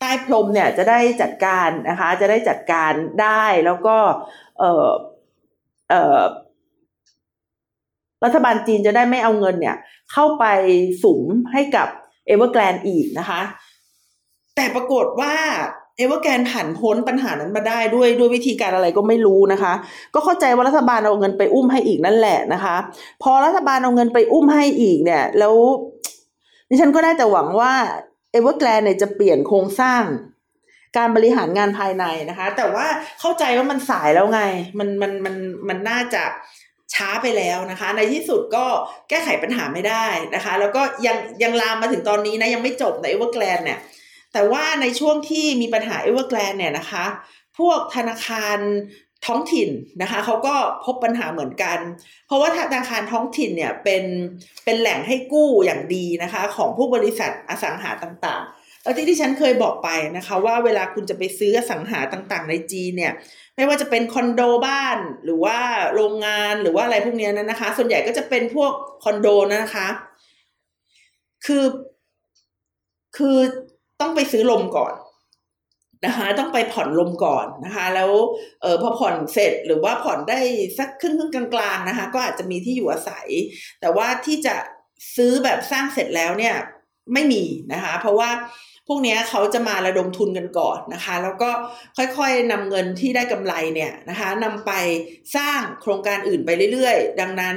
[0.00, 2.92] ใต้พรมเนี่ยจะได้จัดการนะคะ จะได้จัดการ
[3.22, 3.96] ได้แล้วก็
[4.58, 4.88] เออ
[5.90, 6.22] เออ
[8.24, 9.76] รัฐบาลจีนจะได้ไม่เอาเงินเนี่ย
[10.12, 10.44] เข้าไป
[11.02, 11.88] อุ้มให้กับ
[12.26, 13.40] เอเวอร์แกลนอีกนะคะ
[14.56, 15.34] แต่ปรากฏว่า
[15.96, 19.72] เอเวอร์แกนผ่านพ้นปัญหานั้นมาได้ด้วยด้วยวิธีการอะไรก็ไม่รู้นะคะ
[20.14, 22.76] ก็เข้าใจว่ารัฐบาลเอาเงินไปอุ้มให้อีกนั่นแหละนะคะ
[23.22, 25.54] พอรัฐบาลเอาเงินไปอุ้มให้อีกเนี่ย แล้ว
[26.68, 27.72] ดิฉันก็ได้แต่หวังว่า
[28.32, 30.02] เอเวอร์แกลนเนี่ยจะเปลี่ยนโครงสร้าง
[30.96, 32.86] การบริหารงานภายในนะคะ แต่ว่า
[33.20, 34.40] เข้าใจว่ามันสายแล้วไง
[34.78, 35.34] มันมันมัน
[35.68, 36.22] มันน่าจะ
[36.94, 38.66] ช้าไปแล้วนะคะ ในที่สุดก็
[39.08, 43.78] แก้ไขปัญหาไม่ได้นะคะ แล้วก็ยังยังลามมาถึงตอนนี้นะยังไม่จบในเอเวอร์แกลนเนี่ย
[44.32, 47.04] แต่ว่าในช่วงที่มีปัญหาเอเวอร์แกลนเนี่ยนะคะ
[47.58, 48.58] พวกธนาคาร
[49.26, 49.68] ท้องถิ่น
[50.02, 51.78] นะคะเขาก็พบปัญหาเหมือนกัน
[52.26, 54.04] เพราะว่าธนาคารท้องถิ่นเนี่ยเป็น
[54.64, 63.12] เป็นแหล่งให้กู้อย่างดีนะคะ ของพวกบริษัทอสังหาต่างๆ แล้วที่ที่ฉันเคยบอกไปนะคะ ว่าเวลาคุณจะไปซื้ออสังหาต่างๆ ในจีนเนี่ย
[63.56, 65.58] ไม่ว่าจะเป็นคอนโดบ้านหรือว่า
[65.94, 68.72] โรงงานหรือว่าอะไรพวกนี้นะคะ ส่วนใหญ่ก็จะเป็นพวก
[69.04, 69.88] คอนโดนะคะ
[71.46, 71.64] คือ
[73.16, 73.38] คือ
[74.00, 74.94] ต้องไปซื้อลมก่อน
[76.06, 78.10] นะคะต้องไปผ่อนลมก่อนนะคะ แล้ว
[78.62, 80.38] เออพอผ่อนเสร็จหรือว่าผ่อนได้
[80.78, 83.28] สักครึ่งครึ่งกลางๆนะคะ ก็อาจจะมีที่อยู่อาศัย
[83.80, 84.54] แต่ว่าที่จะ
[85.16, 86.54] ซื้อแบบสร้างเสร็จแล้วเนี่ย
[87.12, 87.42] ไม่มี
[87.72, 88.30] นะคะ เพราะว่า
[88.88, 91.50] พวกนี้เขาจะมาระดมทุนกันก่อนนะคะ แล้วก็
[91.96, 94.72] ค่อยๆนำเงินที่ได้กำไรเนี่ยนะคะนำไป
[95.36, 97.56] สร้างโครงการอื่นไปเรื่อยๆ ดังนั้น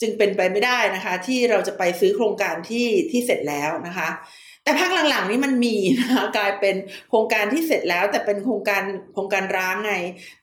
[0.00, 4.08] จึงเป็นไปไม่ได้นะคะ ที่เราจะไปซื้อโครงการที่ที่เสร็จแล้วนะคะ
[4.64, 6.76] แต่ภาคหลังๆนี้มันมีนะคะกลายเป็น
[7.08, 8.82] โครงการที่เสร็จแล้ว แต่เป็นโครงการ
[9.12, 9.94] โครงการร้างไง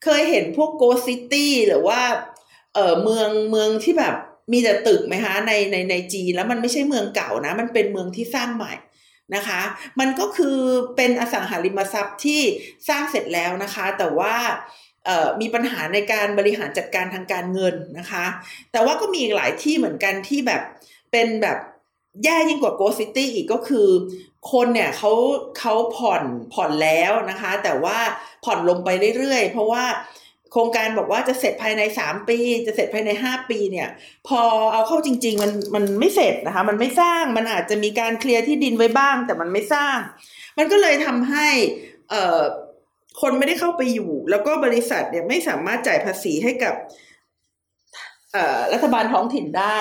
[0.04, 2.02] เคยเห็นพวก ghost city หรือว่า
[2.74, 4.16] เออเมืองเมืองที่แบบ
[4.54, 8.74] มีแต่ตึกไหมคะในในในจีนแล้วมันไม่ใช่เมืองเก่านะ มันเป็นเมืองที่สร้างใหม่
[9.36, 9.62] นะคะ
[10.00, 10.58] มันก็คือ
[10.96, 12.42] เป็นอสังหาริมทรัพย์ที่
[12.90, 14.36] สร้างเสร็จแล้วนะคะ แต่ว่า
[15.42, 18.26] มีปัญหาในการบริหารจัดการทางการเงินนะคะ
[18.72, 20.62] แต่ว่าก็มีอีกหลายที่เหมือนกันที่แบบ
[21.12, 21.58] เป็นแบบ
[22.24, 23.88] แย่ยิ่งกว่า ghost city อีกก็คือ
[24.52, 25.12] คนเนี่ยเขา
[25.60, 27.98] เขาผ่อนผ่อนแล้วนะคะ แต่ว่า
[28.46, 29.84] ผ่อนลงไปเรื่อยๆ เพราะว่า
[30.52, 33.90] โครงการบอกว่าจะเสร็จภายในสามปี จะเสร็จภายในห้าปีเนี่ย
[34.28, 34.42] พอ
[34.74, 39.98] เอาเข้าจริง ๆ มันมันไม่เสร็จนะคะ มันไม่สร้างมันอาจจะมีการเคลียร์ที่ดินไว้บ้าง แต่มันไม่สร้าง
[40.58, 41.48] มันก็เลยทำให้
[42.10, 42.42] เอ่อ
[43.22, 46.76] คนไม่ได้เข้าไปอยู่ แล้วก็บริษัทเนี่ยไม่สามารถจ่ายภาษีให้กับ
[48.34, 49.80] เอ่อรัฐบาลท้องถิ่นได้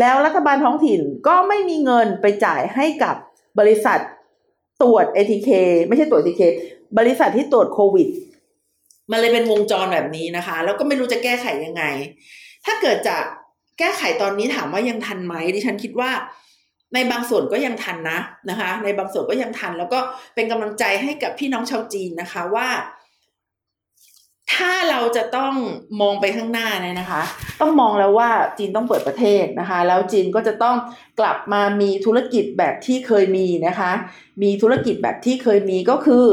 [0.00, 3.16] แล้วรัฐบาลท้องถิ่นก็ไม่มีเงินไปจ่ายให้กับ
[3.60, 3.98] บริษัท
[4.82, 5.50] ตรวจ ATK
[5.88, 6.42] ไม่ใช่ตรวจ ATK
[6.98, 8.08] บริษัทที่ตรวจโควิด
[9.10, 11.82] มันเลยเป็นวงจรแบบนี้นะคะ แล้วก็ไม่รู้จะแก้ไขยังไง
[12.64, 13.16] ถ้าเกิดจะ
[13.78, 16.10] แก้ไขตอนนี้ถามว่ายังทันไหมดิฉันคิดว่า
[16.94, 19.98] ในบางส่วนก็ยังทันนะนะคะ ในบางส่วนก็ยังทัน แล้วก็
[20.34, 22.68] เป็นกำลังใจให้กับพี่น้องชาวจีนนะคะว่า
[24.54, 25.54] ถ้าเราจะต้อง
[26.00, 27.22] มองไปข้างหน้าเนี่ยนะคะ
[27.60, 30.76] ต้องมองแล้วว่าจีนต้องเปิดประเทศนะคะ แล้วจีนก็จะต้อง
[31.20, 33.92] กลับมามีธุรกิจแบบที่เคยมีนะคะ
[34.42, 36.24] มีธุรกิจแบบที่เคยมีก็คือ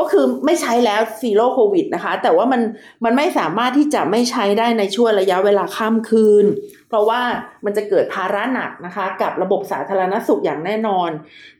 [0.00, 2.62] ก็คือไม่ใช้แล้วซีโร่โควิดนะคะ แต่ว่ามัน
[3.04, 6.46] มันไม่สามารถที่จะไม่ใช้ได้ในช่วงระยะเวลาข้ามคืน
[6.88, 7.20] เพราะว่า
[7.64, 11.10] มันจะเกิดภาระหนักนะคะ กับระบบสาธารณสุขอย่างแน่นอน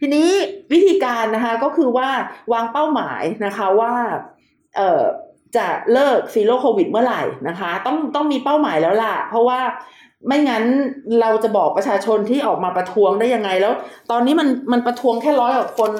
[0.00, 0.28] ทีนี้
[0.72, 2.08] วิธีการนะคะก็คือว่า
[2.52, 3.92] วางเป้าหมายนะคะว่า
[4.76, 5.02] เอ่อ
[5.56, 9.60] จะเลิกซีโร่โควิดเมื่อไหร่นะคะ ต้องต้องมีเป้าหมายแล้วล่ะ เพราะว่า
[10.26, 10.64] ไม่งั้น
[11.20, 13.72] เราจะบอกประชาชนที่ออกมาประท้วงได้ยังไงแล้ว
[14.10, 15.92] ตอนนี้มันมันประท้วงแค่ร้อยกว่าคน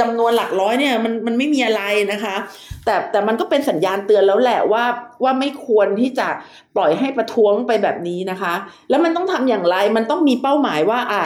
[0.00, 2.36] จำนวนหลักร้อยเนี่ยมันมันไม่มีอะไรนะคะ
[2.84, 4.84] แต่แต่มันก็เป็นสัญญาณเตือนแล้วแหละว่า
[5.22, 6.28] ว่าไม่ควรที่จะ
[6.76, 8.54] ปล่อยให้ประท้วงไปแบบนี้นะคะ
[8.90, 11.24] แล้วมันต้องทำอย่างไรมันต้องมีเป้าหมายว่าอะ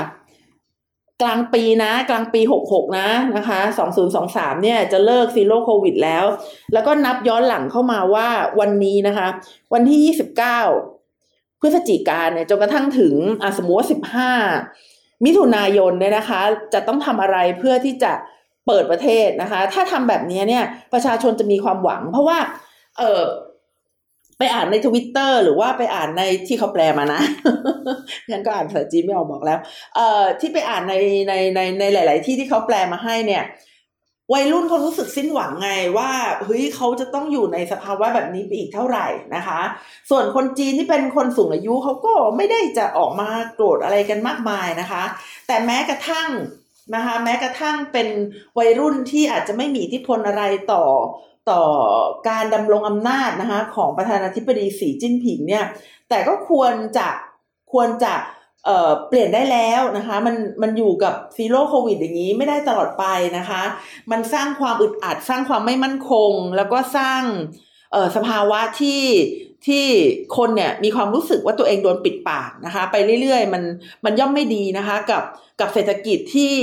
[1.22, 6.24] กลางปีนะ กลางปีหกหกนะนะคะสองศูนย์สองสามเนี่ยจะเลิก Zero Covid แล้ว
[6.72, 8.28] แล้วก็นับย้อนหลังเข้ามาว่า
[8.60, 9.28] วันนี้นะคะ
[9.72, 10.60] วันที่ยี่สิบเก้า
[11.62, 13.14] พฤศจิกาเนี่ยจนกระทั่งถึง
[13.58, 14.32] สมมติว่าสิบห้า
[15.24, 16.40] มิถุนายนเนี่ยนะคะ
[16.74, 18.12] จะต้องทำอะไรเพื่อที่จะ
[18.66, 22.38] เปิดประเทศนะคะ ถ้าทำแบบนี้เนี่ยประชาชนจะมีความหวัง เพราะว่า
[22.98, 23.22] เออ
[24.38, 27.20] ไปอ่านในทวิตเตอร์หรือว่าไปอ่านในที่เขาแปลมานะ
[28.30, 29.58] ฉันก็อ่านภาษาจีนไม่ออกบอกแล้ว
[29.94, 30.94] เอ่อที่ไปอ่านใน
[31.28, 33.42] ในในในหลาย ๆ ที่ที่เขาแปลมาให้เนี่ย
[34.32, 36.10] วัยรุ่นเขารู้สึกสิ้นหวังไงว่า
[36.44, 39.06] เฮ้ยเขาจะต้องอยู่ในสภาวะแบบนี้ไปอีกเท่าไหร่
[39.36, 39.60] นะคะ
[40.10, 45.02] ส่วนคนจีนที่เป็นคนสูงอายุเขาก็ไม่ได้จะออกมาโกรธอะไรกันมากมายนะคะ
[45.46, 46.28] แต่แม้กระทั่ง
[46.94, 48.08] นะคะแม้กระทั่งเป็น
[48.58, 50.84] วัยรุ่นที่อาจจะไม่มีอิทธิพลอะไรต่อ
[51.50, 51.62] ต่อ
[52.28, 55.64] การดำรงอำนาจนะคะของประธานาธิบดีสีจิ้นผิงเนี่ย
[56.08, 57.08] แต่ก็ควรจะ
[57.72, 58.14] ควรจะ
[58.64, 63.04] เอ่อเปลี่ยนได้แล้วนะคะมันมันอยู่กับซีโร่โควิดอย่างนี้ไม่ได้ตลอดไป
[63.38, 63.62] นะคะ
[64.10, 67.22] มันสร้างความอึดอัดสร้างความไม่มั่นคง แล้วก็สร้าง
[67.92, 69.02] เอ่อสภาวะที่
[69.66, 69.86] ที่
[70.36, 73.62] คนเนี่ยมีความรู้สึกว่าตัวเองโดนปิดปากนะคะ ไปเรื่อยๆ มัน
[74.04, 75.22] มันย่อมไม่ดีนะคะ กับ
[75.60, 76.54] กับเศรษฐกิจที่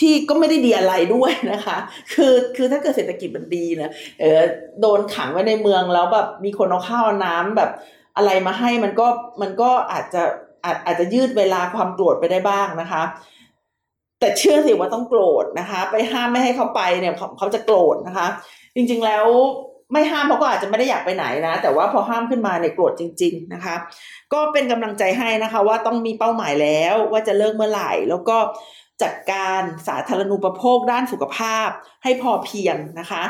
[0.00, 1.76] ที่ก็ไม่ได้ดีอะไรด้วยนะคะ
[2.12, 4.40] คือคือถ้าเกิดเศรษฐกิจมันดีนะเออ
[4.80, 7.70] โดนขังไว้ในเมืองแล้วแบบมีคนเอาข้าวน้ำแบบ
[8.16, 9.06] อะไรมาให้มันก็
[9.40, 10.22] มันก็อาจจะ
[10.64, 13.02] อาจอาจจะยืดเวลาความโกรธไปได้บ้างนะคะ
[14.20, 18.26] แต่เชื่อสิว่าต้องโกรธนะคะ ไปห้ามไม่ให้เขาไปเนี่ยเขาเขาจะโกรธนะคะ
[18.74, 19.26] จริงๆแล้ว
[19.92, 23.74] ไม่ห้ามเขาก็อาจจะไม่ได้อยากไปไหนนะ แต่ว่าพอห้ามขึ้นมาเนี่ยโกรธจริง ๆนะคะ
[24.32, 28.36] ก็เป็นกำลังใจให้นะคะ ว่าต้องมีเป้าหมายแล้วว่าจะเลิกเมื่อไหร่ แล้วก็
[29.02, 31.68] จัดการสาธารณูปโภคด้านสุขภาพ
[32.02, 33.22] ให้พอเพียงนะคะ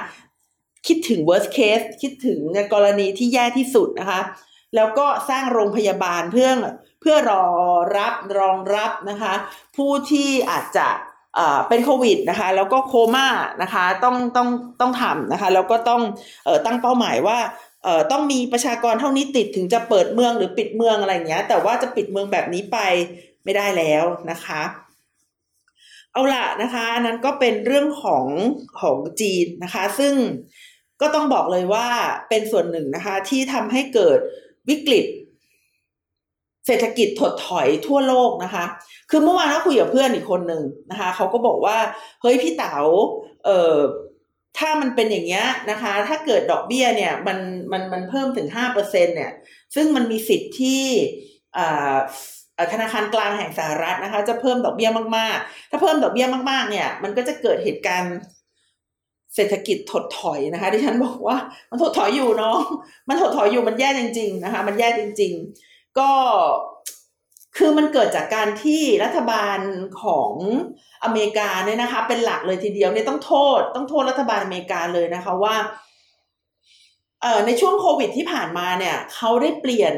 [0.87, 2.41] คิดถึง worst case คิดถึง
[2.73, 4.21] กรณีที่แย่ที่สุดนะคะ
[4.77, 6.51] แล้วก็สร้างโรงพยาบาลเพื่อ
[7.01, 7.45] เพื่อรอ
[7.97, 9.35] รับรองรับนะคะ
[9.77, 10.89] ผู้ที่อาจจะ
[11.69, 13.29] เป็นโควิดนะคะแล้วก็โคม่า
[13.63, 14.49] นะคะต้องต้อง
[14.81, 16.03] ต้องทำนะคะแล้วก็ต้อง
[16.47, 17.39] ออตั้งเป้าหมายว่า
[18.13, 22.79] ต้องมีประชากรเท่านี้ติดถึงจะเปิดเมืองหรือปิดเมืองอะไรเงี้ย แต่ว่าจะปิดเมืองแบบนี้ไป
[23.45, 24.63] ไม่ได้แล้วนะคะ
[26.13, 28.27] เอาละนะคะนั้นก็เป็นเรื่องของ
[28.81, 30.15] ของจีนนะคะ ซึ่ง
[31.01, 31.89] ก็ต้องบอกเลยว่า
[32.29, 34.19] เป็นส่วนหนึ่งนะคะที่ทำให้เกิด
[34.69, 35.05] วิกฤต
[36.67, 38.65] เศรษฐกิจถดถอยทั่วโลกนะคะ
[39.11, 41.79] คือเมื่อวานเราคุยกับเพื่อนอีกคนหนึ่งนะคะเขาก็บอกว่า
[42.23, 42.77] เฮ้ยพี่เต๋า
[43.45, 43.77] เอ่อ
[44.59, 47.39] ถ้ามันเป็นอย่างเงี้ยนะคะ ถ้าเกิดดอกเบี้ยเนี่ยมัน
[47.73, 49.33] มันมันเพิ่มถึงห้าเปอร์เซ็นเนี่ย
[49.75, 50.85] ซึ่งมันมีสิทธิ์ที่
[52.73, 58.17] ธนาคารกลางแห่งสหรัฐนะคะ จะเพิ่มดอกเบี้ยมากๆ ถ้าเพิ่มดอกเบี้ยมากๆ เนี่ย มันก็จะเกิดเหตุการณ์
[59.35, 61.37] เศรษฐกิจถดถอยนะคะที่ฉันบอกว่า
[61.71, 62.59] มันถดถอยอยู่เนาะ
[63.09, 66.13] มันถดถอยอยู่มันแย่จริง ๆนะคะ มันแย่จริง ๆ ก็
[67.57, 69.59] คือมันเกิดจากการที่รัฐบาล
[70.03, 70.33] ของ
[71.05, 75.55] อเมริกาเนี่ยนะคะ เป็นหลักเลยทีเดียวเนี่ยต้องโทษ ต้องโทษรัฐบาลอเมริกาเลยนะคะว่า
[77.23, 79.95] เอ่อในช่วงโควิดที่ผ่านมาเนี่ยเขาได้เปลี่ยน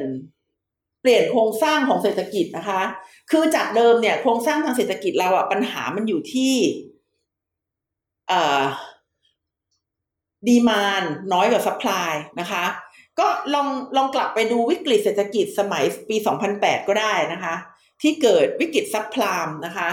[1.01, 2.83] เปลี่ยนโครงสร้างของเศรษฐกิจนะคะ
[3.31, 6.55] คือจากเดิมเนี่ยโครงสร้างทางเศรษฐกิจเราอะปัญหามันอยู่ที่
[8.29, 8.65] เอ่อ
[10.49, 12.65] demand น้อยกว่า supply นะคะ
[13.21, 16.17] ก็ลองลองกลับไปดูวิกฤตเศรษฐกิจสมัยปี
[16.53, 17.55] 2008 ก็ได้นะคะ
[18.03, 19.89] ที่เกิดวิกฤต subprime นะคะ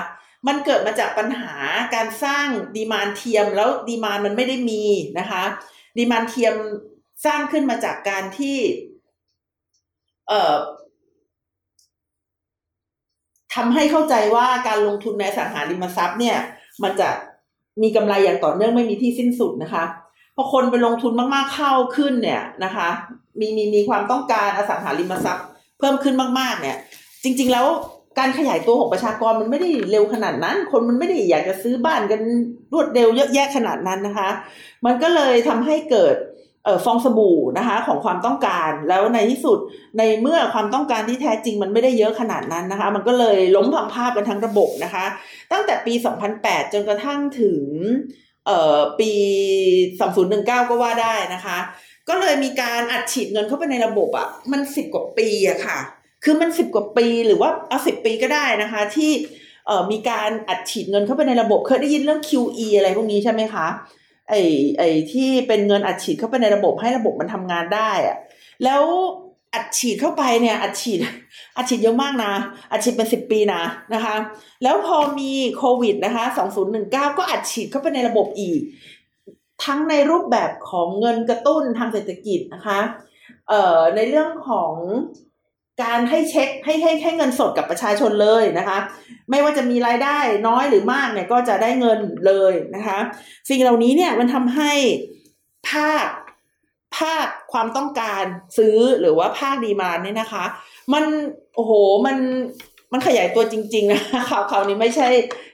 [0.47, 1.53] มันเกิดมาจากปัญหา
[1.95, 4.83] การสร้างdemand เทียมแล้ว demand มันไม่ได้มี
[5.19, 5.43] นะคะ
[5.97, 6.55] demand เทียม
[7.25, 8.57] สร้างขึ้นมาจากการที่
[10.27, 10.57] เอ่อ
[13.55, 16.37] ทำให้เข้าใจว่าการลงทุนในอสังหาริมทรัพย์เนี่ย
[16.83, 17.09] มันจะ
[17.81, 19.83] มีกำไรอย่างต่อเนื่องไม่มีที่สิ้นสุดนะคะ
[20.35, 22.89] พอคนไปลงทุนมากๆเข้าขึ้นเนี่ยนะคะ
[23.39, 25.45] มีมีมีความต้องการอสังหาริมทรัพย์
[25.79, 26.77] เพิ่มขึ้นมากๆ เนี่ย
[27.23, 27.67] จริง ๆ แล้ว
[28.19, 32.21] การขยายตัวของประชากรมันไม่ได้เร็วขนาดนั้น คนมันไม่ได้อยากจะซื้อบ้านกัน
[32.73, 34.29] รวดเร็วเยอะแยะขนาดนั้นนะคะ
[34.85, 36.15] มันก็เลยทำให้เกิด
[36.67, 39.59] ออฟองสบู่นะคะของความต้องการแล้วในที่สุด
[39.97, 45.05] ในเมื่อความต้องการที่แท้จริงมันไม่ได้เยอะขนาดนั้นนะคะ มันก็เลยล้มพังภาพกันทั้งระบบนะคะ
[45.51, 45.93] ตั้งแต่ปี
[46.33, 47.61] 2008 จนกระทั่งถึง
[48.45, 49.11] เอ่อปี
[49.89, 51.57] 2019 ก็ว่าได้นะคะ
[52.09, 55.77] ก็เลยมีการอัดฉีดเงินเข้าไปในระบบอะ่ะมันสิบกว่าปีอะค่ะ
[56.23, 59.11] คือมันสิบกว่าปีหรือว่าเอาสิบปีก็ได้นะคะ ที่
[59.67, 63.67] เอ่อมีการอัดฉีดเงินเข้าไปในระบบเคยได้ยินเรื่อง QE อะไรพวกนี้ใช่ไหมคะ
[64.29, 64.41] ไอ้
[64.77, 68.17] ไอ้ที่เป็นเงินอัดฉีดเข้าไปในระบบให้ระบบมันทำงานได้อะ
[68.63, 68.83] แล้ว
[69.55, 70.99] อัดฉีดเข้าไปเนี่ยอัดฉีด
[71.57, 72.33] อัดฉีดเยอะมากนะ
[72.71, 73.63] อัดฉีดเป็นสิบปีนะ
[73.93, 74.15] นะคะ
[74.63, 78.59] แล้วพอมีโควิดนะคะสองศูนย์หนึ่งเก้าก็อัดฉีดเข้าไปในระบบอีก
[79.65, 82.79] ทั้งในรูปแบบของเงินกระตุ้นทางเศรษฐกิจนะคะ
[83.49, 84.73] เอ่อในเรื่องของ
[85.83, 88.77] การให้เช็คให้ให้ให้เงินสดกับประชาชนเลยนะคะ
[89.29, 92.99] ไม่ว่าจะมีรายได้น้อยหรือมากเนี่ยก็จะได้เงินเลยนะคะ
[93.49, 94.71] สิ่งเหล่านี้เนี่ยมันทำให้
[95.69, 96.07] ภาค
[96.97, 98.23] ภาคความต้องการ
[98.57, 100.45] ซื้อหรือว่าภาคดีมานเนี่ยนะคะ
[100.93, 101.03] มัน
[101.55, 101.71] โอ้โห
[102.05, 102.17] มัน
[102.91, 105.07] มันขยายตัวจริง ๆ นะคะข่าวข่าวนี้ไม่ใช่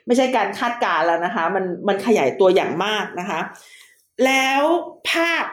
[0.05, 3.39] ไม่ใช่การคาดการณ์แล้วนะคะ มันมันขยายตัวอย่างมากนะคะ
[4.25, 4.61] แล้ว
[5.11, 5.45] ภาค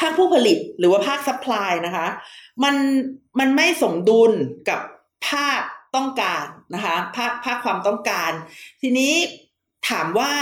[0.00, 2.06] ภาคผู้ผลิตหรือว่าภาค supply นะคะ
[2.64, 2.74] มัน
[3.38, 4.32] มันไม่สมดุล
[4.68, 4.80] กับ
[5.30, 5.60] ภาค
[5.96, 8.30] ต้องการนะคะ ภาคภาคความต้องการ
[8.80, 9.14] ทีนี้
[9.88, 10.32] ถามว่า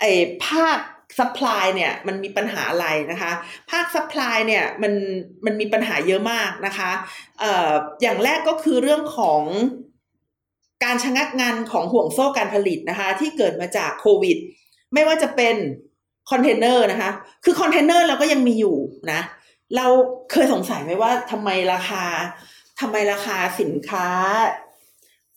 [0.00, 0.12] ไอ้
[0.46, 0.78] ภาค
[1.20, 3.32] supply เนี่ยมันมีปัญหาอะไรนะคะ
[3.70, 4.92] ภาค supply เนี่ยมัน
[5.44, 6.90] มันมีปัญหาเยอะมากนะคะ
[7.40, 7.70] เอ่อ
[8.02, 9.42] อย่างแรกก็คือเรื่องของ
[10.84, 14.36] การชะงักงานของห่วงโซ่การผลิตนะคะ ที่เกิดมาจากโควิด
[14.94, 15.56] ไม่ว่าจะเป็น
[16.30, 17.10] คอนเทนเนอร์นะคะ
[17.44, 18.76] คือคอนเทนเนอร์เราก็ยังมีอยู่
[19.12, 19.20] นะ
[19.76, 19.86] เรา
[20.32, 22.04] เคยสงสัยไหมว่าทำไมราคา
[22.80, 24.08] ทำไมราคาสินค้า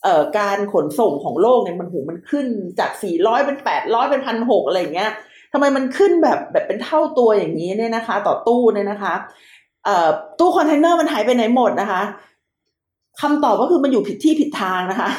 [0.03, 2.47] เอ่อการขนส่งของโลกเนี่ยมันโหมันขึ้น
[2.79, 5.11] จากสี่ร้อยเป็นแปดร้อยเป็นพันหกอะไรอย่างเงี้ย
[5.53, 9.13] ทำไมมันขึ้นแบบแบบเป็นเท่าตัวอย่างนี้เนี่ยนะคะ ต่อตู้เนี่ยนะคะ
[9.85, 12.01] เอ่อตู้คอนเทนเนอร์มันหายไปไหนหมดนะคะ
[13.21, 15.09] คำตอบก็คือมันอยู่ผิดที่ผิดทางนะคะ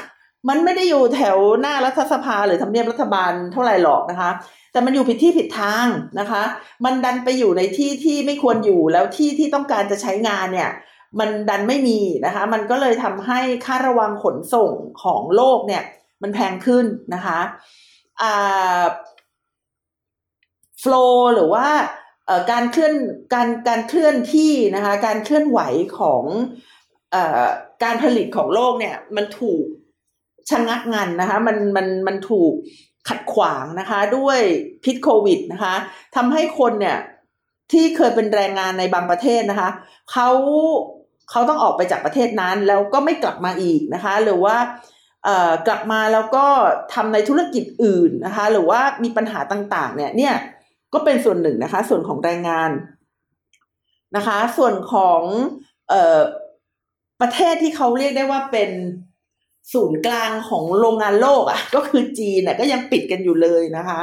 [0.49, 4.31] มันไม่ได้อยู่แถวหน้ารัฐสภาหรือทำเนียบรัฐบาลเท่าไหร่หรอกนะคะ
[4.73, 5.87] แต่มันอยู่ผิดที่ผิดทาง
[6.21, 6.43] นะคะ
[6.85, 10.71] มันดันไปอยู่ในที่ที่ไม่ควรอยู่แล้วที่ที่ต้องการจะใช้งานเนี่ย
[11.19, 15.83] มันดันไม่มีนะคะ มันก็เลยทำให้ค่าระวังขนส่งของโลกเนี่ย
[16.23, 17.39] มันแพงขึ้นนะคะ
[18.23, 18.83] อ่า
[20.85, 21.67] ฟล์หรือว่า
[22.53, 22.95] การเคลื่อน
[23.35, 25.61] การการเคลื่อนที่นะคะการเคลื่อนไหว
[25.99, 26.23] ของ
[27.15, 27.17] อ
[27.85, 29.65] การผลิตของโลกเนี่ยมันถูก
[30.51, 32.53] ชะงักงันนะคะมันมันมันถูก
[33.09, 34.39] ขัดขวางนะคะด้วย
[34.85, 35.75] พิษโควิดนะคะ
[36.17, 36.99] ทำให้คนเนี่ย
[37.73, 39.71] ที่เคยเป็นแรงงานในบางประเทศนะคะ
[40.13, 40.29] เขา
[41.31, 44.57] เขาต้องออกไปจากประเทศนั้นแล้วก็ไม่กลับมาอีกนะคะ หรือว่า
[45.67, 46.47] กลับมาแล้วก็
[46.95, 50.35] ทำในธุรกิจอื่นนะคะ หรือว่ามีปัญหาต่างๆ เนี่ยเนี่ย
[50.95, 52.71] ก็เป็นส่วนหนึ่งนะคะ ส่วนของแรงงาน
[54.17, 55.23] นะคะ ส่วนของ
[55.89, 56.21] เอ่อ
[57.21, 58.71] ประเทศที่เขาเรียกได้ว่าเป็น
[59.73, 64.01] ศูนย์กลางของโรงงานโลกอะ่ะ ก็คือจีนน่ะก็ยังปิดกันอยู่เลยนะคะ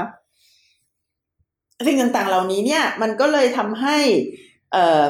[1.88, 3.98] สิ่งต่างๆเหล่านี้เนี่ย มันก็เลยทำให้
[4.72, 5.04] เอ่อ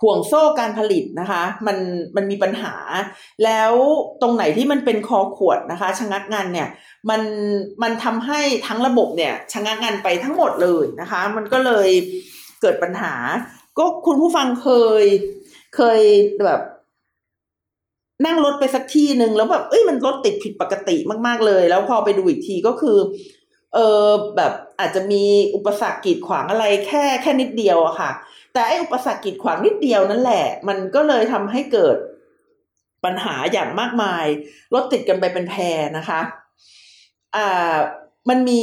[0.00, 1.78] ห่วงโซ่การผลิตนะคะ มัน
[2.16, 2.74] มันมีปัญหา
[3.44, 3.72] แล้ว
[4.22, 6.68] ตรงไหนที่มันเป็นคอขวดนะคะชะงักงานเนี่ย
[7.10, 7.22] มัน
[7.82, 11.88] มันทำให้ทั้งระบบเนี่ยชะงักงานไปทั้งหมดเลยนะคะ มันก็เลย
[12.60, 13.14] เกิดปัญหา
[13.78, 14.68] ก็คุณผู้ฟังเค
[15.02, 15.04] ย
[15.76, 16.00] เคย
[16.44, 16.60] แบบ
[18.26, 22.98] นั่งรถไปสักที่หนึ่งแล้วแบบเอ้ยมันรถติดผิดปกติมากๆเลย แล้วพอไปดูอีกทีก็คือ
[23.74, 28.10] เออแบบอาจจะมีอุปสรรคกีดขวางอะไรแค่แค่นิดเดียวอะค่ะ
[28.56, 31.96] แต่ไอ้อุปสรรคกีดขวางนิดเดียวนั่นแหละ มันก็เลยทำให้เกิด
[33.04, 34.24] ปัญหาอย่างมากมาย
[34.74, 36.20] รถติดกันไปเป็นแพรนะคะ
[37.36, 37.76] อ่า
[38.28, 38.62] มันมี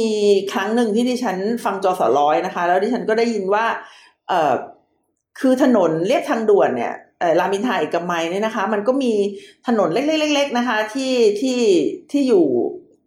[0.52, 3.66] ครั้งหนึ่งที่ดิฉันฟังจอสร้อยนะคะ แล้วดิฉันก็ได้ยินว่า
[4.28, 4.54] เอ่อ
[5.40, 6.94] คือถนนเรียบทางด่วนเนี่ย
[7.40, 9.12] รามินทาเอกมัยเนี่ยนะคะ มันก็มี
[9.66, 11.60] ถนนเล็กๆๆนะคะ ที่ที่
[12.10, 12.44] ที่อยู่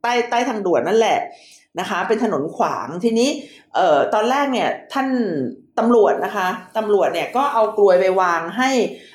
[0.01, 1.19] ใต้ใต้ทางด่วนนั่นแหละ
[1.79, 3.29] นะคะ เป็นถนนขวางทีนี้
[3.75, 5.07] เอ่อตอนแรกเนี่ยท่าน
[5.79, 8.69] ตำรวจนะคะตำรวจเนี่ยก็เอากลวยไปวางให้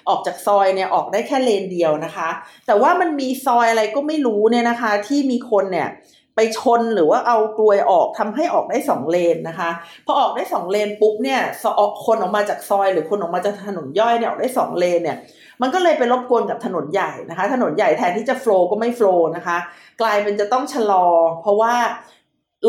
[0.09, 2.29] ออกจากซอยเนี่ยออกได้แค่เลนเดียวนะคะ
[2.66, 5.88] แต่ว่ามันมีซอยอะไรก็ไม่รู้เนี่ยนะคะ ที่มีคนเนี่ย
[6.37, 9.70] ไปชนหรือว่าเอากลวยออกทำให้ออกได้สองเลนนะคะ
[10.07, 11.40] พอออกได้สองเลนปุ๊บเนี่ย
[11.81, 15.18] ออกคนออกมาจากซอย หรือคนออกมาจากถนนย่อยเนี่ยออกได้สองเลนเนี่ย
[15.62, 19.59] มันก็เลยไปรบกวนกับถนนใหญ่นะคะ ถนนใหญ่แทนที่จะโฟล์ก็ไม่โฟล์นะคะ
[20.01, 21.07] กลายเป็นจะต้องชะลอ
[21.40, 21.75] เพราะว่า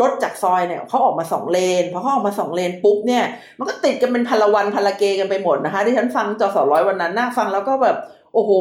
[0.00, 3.24] รถจากซอยเนี่ยเขาออกมาสองเลนพอเขาออกมาสองเลนปุ๊บเนี่ย
[3.58, 7.96] มันก็ติดกันเป็นพลวันพลเกกันไปหมดนะคะที่ฉันฟังจอสอร้อยวันนั้นน่าฟังแล้วก็แบบ
[8.34, 8.52] โอ้โห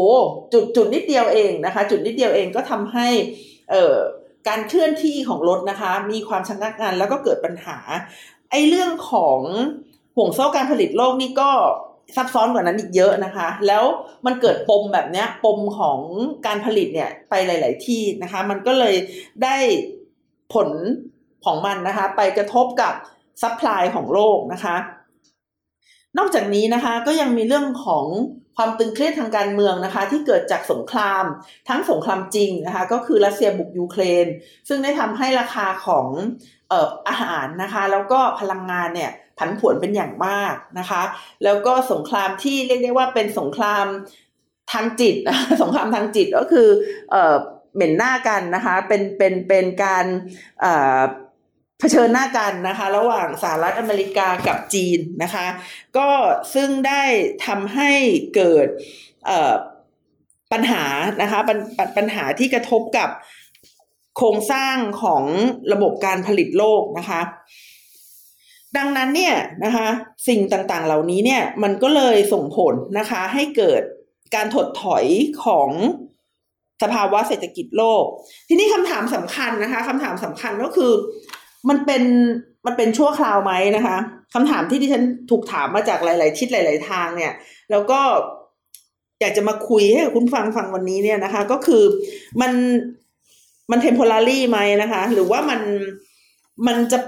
[0.54, 3.08] จุดจุดนิดเดียวเองนะคะ จุดนิดเดียวเองก็ทำให้
[3.72, 3.96] เอ่อ
[4.48, 7.78] การเคลื่อนที่ของรถนะคะ มีความชะงักงานแล้วก็เกิดปัญหา
[8.52, 9.40] ไอ้เรื่องของ
[10.16, 11.52] ห่วงโซ่การผลิตโลกนี่ก็
[12.16, 13.84] ซับซ้อนกว่านั้นอีกเยอะนะคะ แล้ว
[14.26, 16.00] มันเกิดปมแบบเนี้ยปมของ
[16.46, 18.96] การผลิตเนี่ยไปหลาย ๆ ที่นะคะ มันก็เลย
[19.44, 19.58] ได้
[20.54, 20.70] ผล
[21.46, 22.94] ของมันนะคะไปกระทบกับ
[23.42, 24.76] supply ของโลกนะคะ
[26.18, 28.06] นอกจากนี้นะคะก็ยังมีเรื่องของ
[28.58, 31.24] ความตึงเครียดทางการเมืองนะคะ ที่เกิดจากสงคราม
[31.70, 34.26] ทั้งสงครามจริงนะคะก็คือรัสเซียบุกยูเครน
[34.68, 36.08] ซึ่งได้ทำให้ราคาของ
[36.70, 41.02] เอ่ออาหารนะคะ แล้วก็พลังงานเนี่ยผันผวนเป็นอย่างมากนะคะ
[41.44, 43.86] แล้วก็สงครามที่เรียกได้ว่าเป็นสงคราม
[44.72, 45.16] ทางจิต
[45.62, 46.68] สงครามทางจิตก็คือ
[47.12, 47.36] เอ่อ
[47.76, 50.06] เหม็นหน้ากันนะคะเป็นเป็นเป็นการ
[50.62, 55.48] เอ่อเผชิญหน้ากันนะคะ ระหว่างสหรัฐอเมริกากับจีนนะคะ
[55.98, 56.10] ก็
[56.54, 57.04] ซึ่งได้
[57.46, 57.92] ทำให้
[58.36, 58.68] เกิด
[60.52, 60.86] ปัญหา
[61.22, 63.10] นะคะปัญปัญปัญหาที่กระทบกับ
[64.18, 65.24] โครงสร้างของ
[65.74, 67.22] ระบบการผลิตโลกนะคะ
[68.78, 69.88] ดังนั้นเนี่ยนะคะ
[70.28, 73.82] สิ่งต่างๆเหล่านี้เนี่ยมันก็เลยส่งผลนะคะให้เกิด
[74.36, 75.06] การถดถอย
[75.46, 75.70] ของ
[76.84, 78.04] สภาวะเศรษฐกิจโลก
[78.50, 80.92] ทีนี้คำถามสำคัญนะคะคำถามสำคัญก็คือ
[81.70, 82.04] มันเป็น
[82.66, 83.98] มันเป็นชั่วคราวไหมนะคะ
[84.34, 87.34] คำถามที่ดิฉันถูกถามมาจากหลายๆทิศหลาย ๆ ทางเนี่ย
[87.72, 88.00] แล้วก็
[89.22, 91.84] อยากจะมาคุยให้กับคุณฟังฟังวันนี้เนี่ยนะคะ ก็คือ
[92.42, 92.52] มัน
[93.72, 95.62] มันเทมโพลารีไหมนะคะ หรือว่ามัน
[96.68, 97.00] มันจะ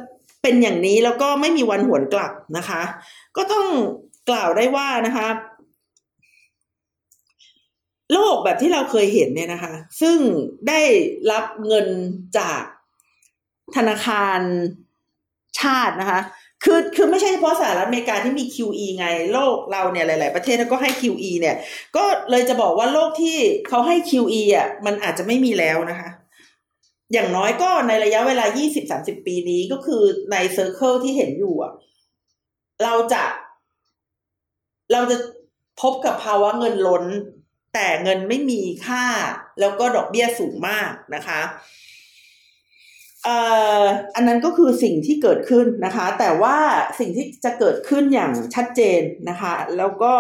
[0.42, 2.82] เป็นอย่างนี้แล้วก็ไม่มีวันหวนกลับนะคะ
[3.38, 3.68] ก็ต้อง
[4.30, 5.28] กล่าวได้ว่านะคะ
[8.14, 10.18] โลกแบบที่เราเคยเห็นเนี่ยนะคะ ซึ่ง
[10.68, 10.82] ได้
[11.32, 11.88] รับเงิน
[12.38, 12.62] จาก
[13.76, 14.40] ธนาคาร
[15.60, 16.22] ชาตินะคะ
[16.64, 21.56] คือคือไม่ใช่เฉพาะสหรัฐอเมริกาที่มี QE ไง โลกเราเนี่ยหลาย ๆ ประเทศก็ให้ QE เนี่ย
[21.96, 26.10] ก็เลยจะบอกว่าโลกที่เขาให้ QE อะมันอาจจะไม่มีแล้วนะคะ
[27.14, 28.46] อย่างน้อยก็ในระยะเวลา
[28.88, 31.74] 20-30 ปีนี้ก็คือในเซอร์เคิลที่เห็นอยู่อะ
[32.84, 33.24] เราจะ
[34.92, 35.18] เราจะ
[35.82, 37.06] พบกับภาวะเงินล้น
[37.74, 39.06] แต่เงินไม่มีค่า
[39.60, 41.42] แล้วก็ดอกเบี้ยสูงมากนะคะ
[43.28, 43.38] อ่
[43.82, 43.84] อ
[44.16, 46.58] อันนั้นก็คือสิ่งที่เกิดขึ้นนะคะ แต่ว่า
[47.00, 50.14] สิ่งที่จะเกิดขึ้นอย่างชัดเจนนะคะ แล้วก็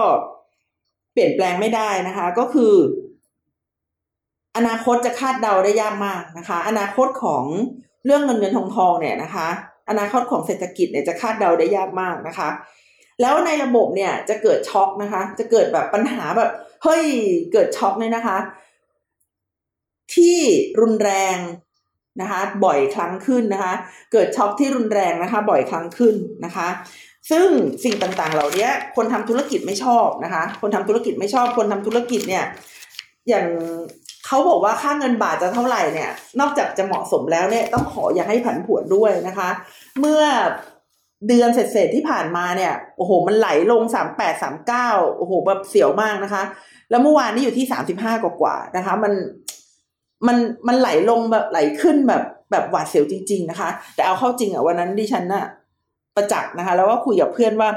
[1.13, 2.73] เปลี่ยนแปลงไม่ได้นะคะ ก็คือ
[4.57, 7.43] อนาคตจะคาดเดาได้ยากมากนะคะ อนาคตของ
[8.05, 9.47] เรื่องเงินเงินทองทองเนี่ยนะคะ
[9.89, 12.49] อนาคตของเศรษฐกิจเนี่ยจะคาดเดาได้ยากมากนะคะ
[13.21, 16.51] แล้วในระบบเนี่ยจะเกิดช็อกนะคะ จะเกิดแบบปัญหาแบบ
[16.83, 17.03] เฮ้ย
[17.53, 18.37] เกิดช็อกเนี่ยนะคะ
[20.15, 20.37] ที่
[20.79, 21.37] รุนแรง
[22.21, 23.73] นะคะบ่อยครั้งขึ้นนะคะ
[24.11, 26.67] เกิดช็อกที่รุนแรงนะคะ บ่อยครั้งขึ้นนะคะ
[27.31, 27.47] ซึ่ง
[27.83, 32.45] สิ่งต่างๆ เหล่านี้คนทำธุรกิจไม่ชอบนะคะ คนทำธุรกิจไม่ชอบ คนทำธุรกิจเนี่ย
[33.29, 33.45] อย่าง
[34.25, 39.49] เขาบอกว่าค่าเงินบาทจะเท่าไหร่เนี่ย นอกจากจะเหมาะสมแล้วเนี่ยต้องขออย่าให้ผันผวนด้วยนะคะ
[39.99, 40.23] เมื่อ
[41.27, 46.43] เดือนเศษที่ผ่านมาเนี่ยโอ้โห มันไหลลงสามแปดสามเก้าโอ้โหแบบเสียวมากนะคะ
[46.89, 49.13] แล้วเมื่อวานนี้อยู่ที่สามสิบห้ากว่าๆนะคะ มัน
[50.27, 55.45] มันมันไหลลงแบบไหลขึ้นแบบแบบหวาดเสียวจริง ๆ นะคะ แต่เอาเข้าจริงอะวันนั้นดิฉันน่ะ
[56.15, 57.69] ประจักษ์นะคะ แล้วก็คุยกับเพื่อนว่า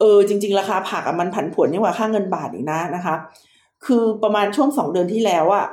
[0.00, 3.14] เออจริง ๆ ราคาผักอะมันผันผวนยิ่งกว่าค่าเงินบาทอีกนะนะคะ
[3.86, 5.66] คือประมาณช่วงสองเดือนที่แล้วอะ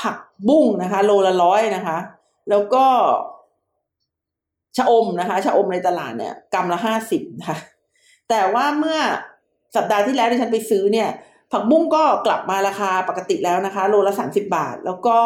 [0.00, 0.16] ผัก
[0.48, 1.98] บุ้งนะคะ โลละร้อยนะคะ
[2.50, 2.84] แล้วก็
[4.76, 7.58] ชะอมนะคะชะอมในตลาดเนี่ยกำละห้าสิบนะคะ
[8.28, 8.98] แต่ว่าเมื่อ
[9.76, 11.08] สัปดาห์ที่แล้วที่ฉันไปซื้อเนี่ย
[11.52, 15.16] ผักบุ้งก็กลับมาราคาปกติแล้วนะคะ โลละสามสิบาท แล้วก็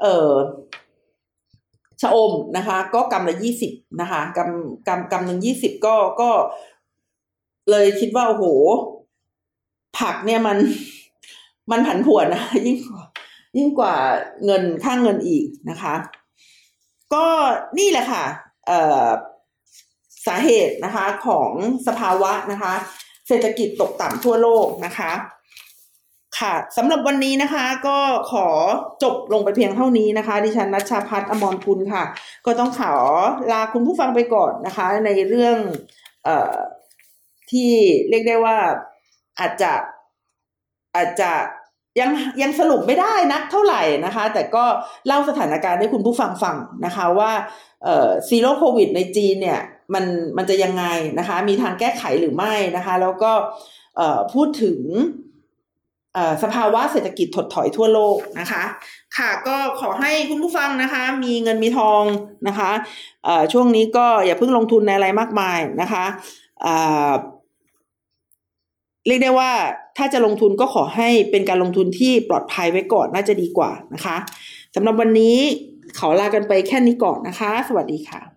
[0.00, 0.32] เออ
[2.00, 6.30] ชะอมนะคะ ก็กำละยี่สิบนะคะกำกำกำหนึ่งยี่สิบก็ก็
[7.70, 8.44] เลยคิดว่าโอ้โห
[9.98, 10.58] ผักเนี่ยมัน
[11.70, 13.02] มันผันผวนนะยิ่งกว่า
[13.56, 13.94] ยิ่งกว่า
[14.44, 15.94] เงินค่างเงินอีกนะคะ
[17.14, 17.26] ก็
[17.78, 18.24] นี่แหละค่ะ
[20.26, 21.50] สาเหตุนะคะของ
[21.86, 22.74] สภาวะนะคะ
[23.30, 25.12] เศรษฐกิจตกต่ำทั่วโลกนะคะ
[26.38, 27.98] ค่ะสำหรับวันนี้นะคะก็
[28.32, 28.46] ขอ
[29.02, 32.04] จบลงไปเพียงเท่านี้นะคะ ดิฉันนัชชาพัฒนอมรกุลค่ะ
[32.46, 32.94] ก็ต้องขอ
[33.52, 35.56] ลาคุณผู้ฟังไปก่อนนะคะ ในเรื่อง
[36.24, 36.56] เอ่อ
[37.50, 37.70] ที่
[38.08, 38.56] เรียกได้ว่า
[39.40, 39.72] อาจจะ
[40.96, 41.32] อาจจะ
[42.00, 42.10] ยัง
[42.42, 44.64] ยังสรุปไม่ได้นักเท่าไหร่นะคะ แต่ก็
[45.06, 46.56] เล่าสถานการณ์ให้คุณผู้ฟังฟัง
[46.86, 47.32] นะคะว่า
[47.84, 49.60] เอ่อซีโร่โควิดในจีนเนี่ย
[49.94, 50.04] มัน
[50.36, 50.84] มันจะยังไง
[51.18, 53.32] นะคะ มีทางแก้ไขหรือไม่นะคะ แล้วก็
[54.32, 54.80] พูดถึง
[56.42, 58.62] สภาวะเศรษฐกิจถดถอยทั่วโลกนะคะ
[59.16, 62.02] ค่ะก็ขอให้คุณผู้ฟังนะคะ มีเงินมีทอง
[62.48, 62.70] นะคะ
[63.52, 66.04] ช่วงนี้ก็อย่าเพิ่งลงทุนในอะไรมากมายนะคะ
[69.06, 69.50] เรียกได้ว่า
[69.98, 74.16] ถ้าจะลงทุนก็ขอให้เป็นการลงทุนที่ปลอดภัยไว้ก่อนน่าจะดีกว่านะคะ
[74.74, 75.36] สำหรับวันนี้
[75.98, 78.29] ขอลากันไปแค่นี้ก่อนนะคะ สวัสดีค่ะ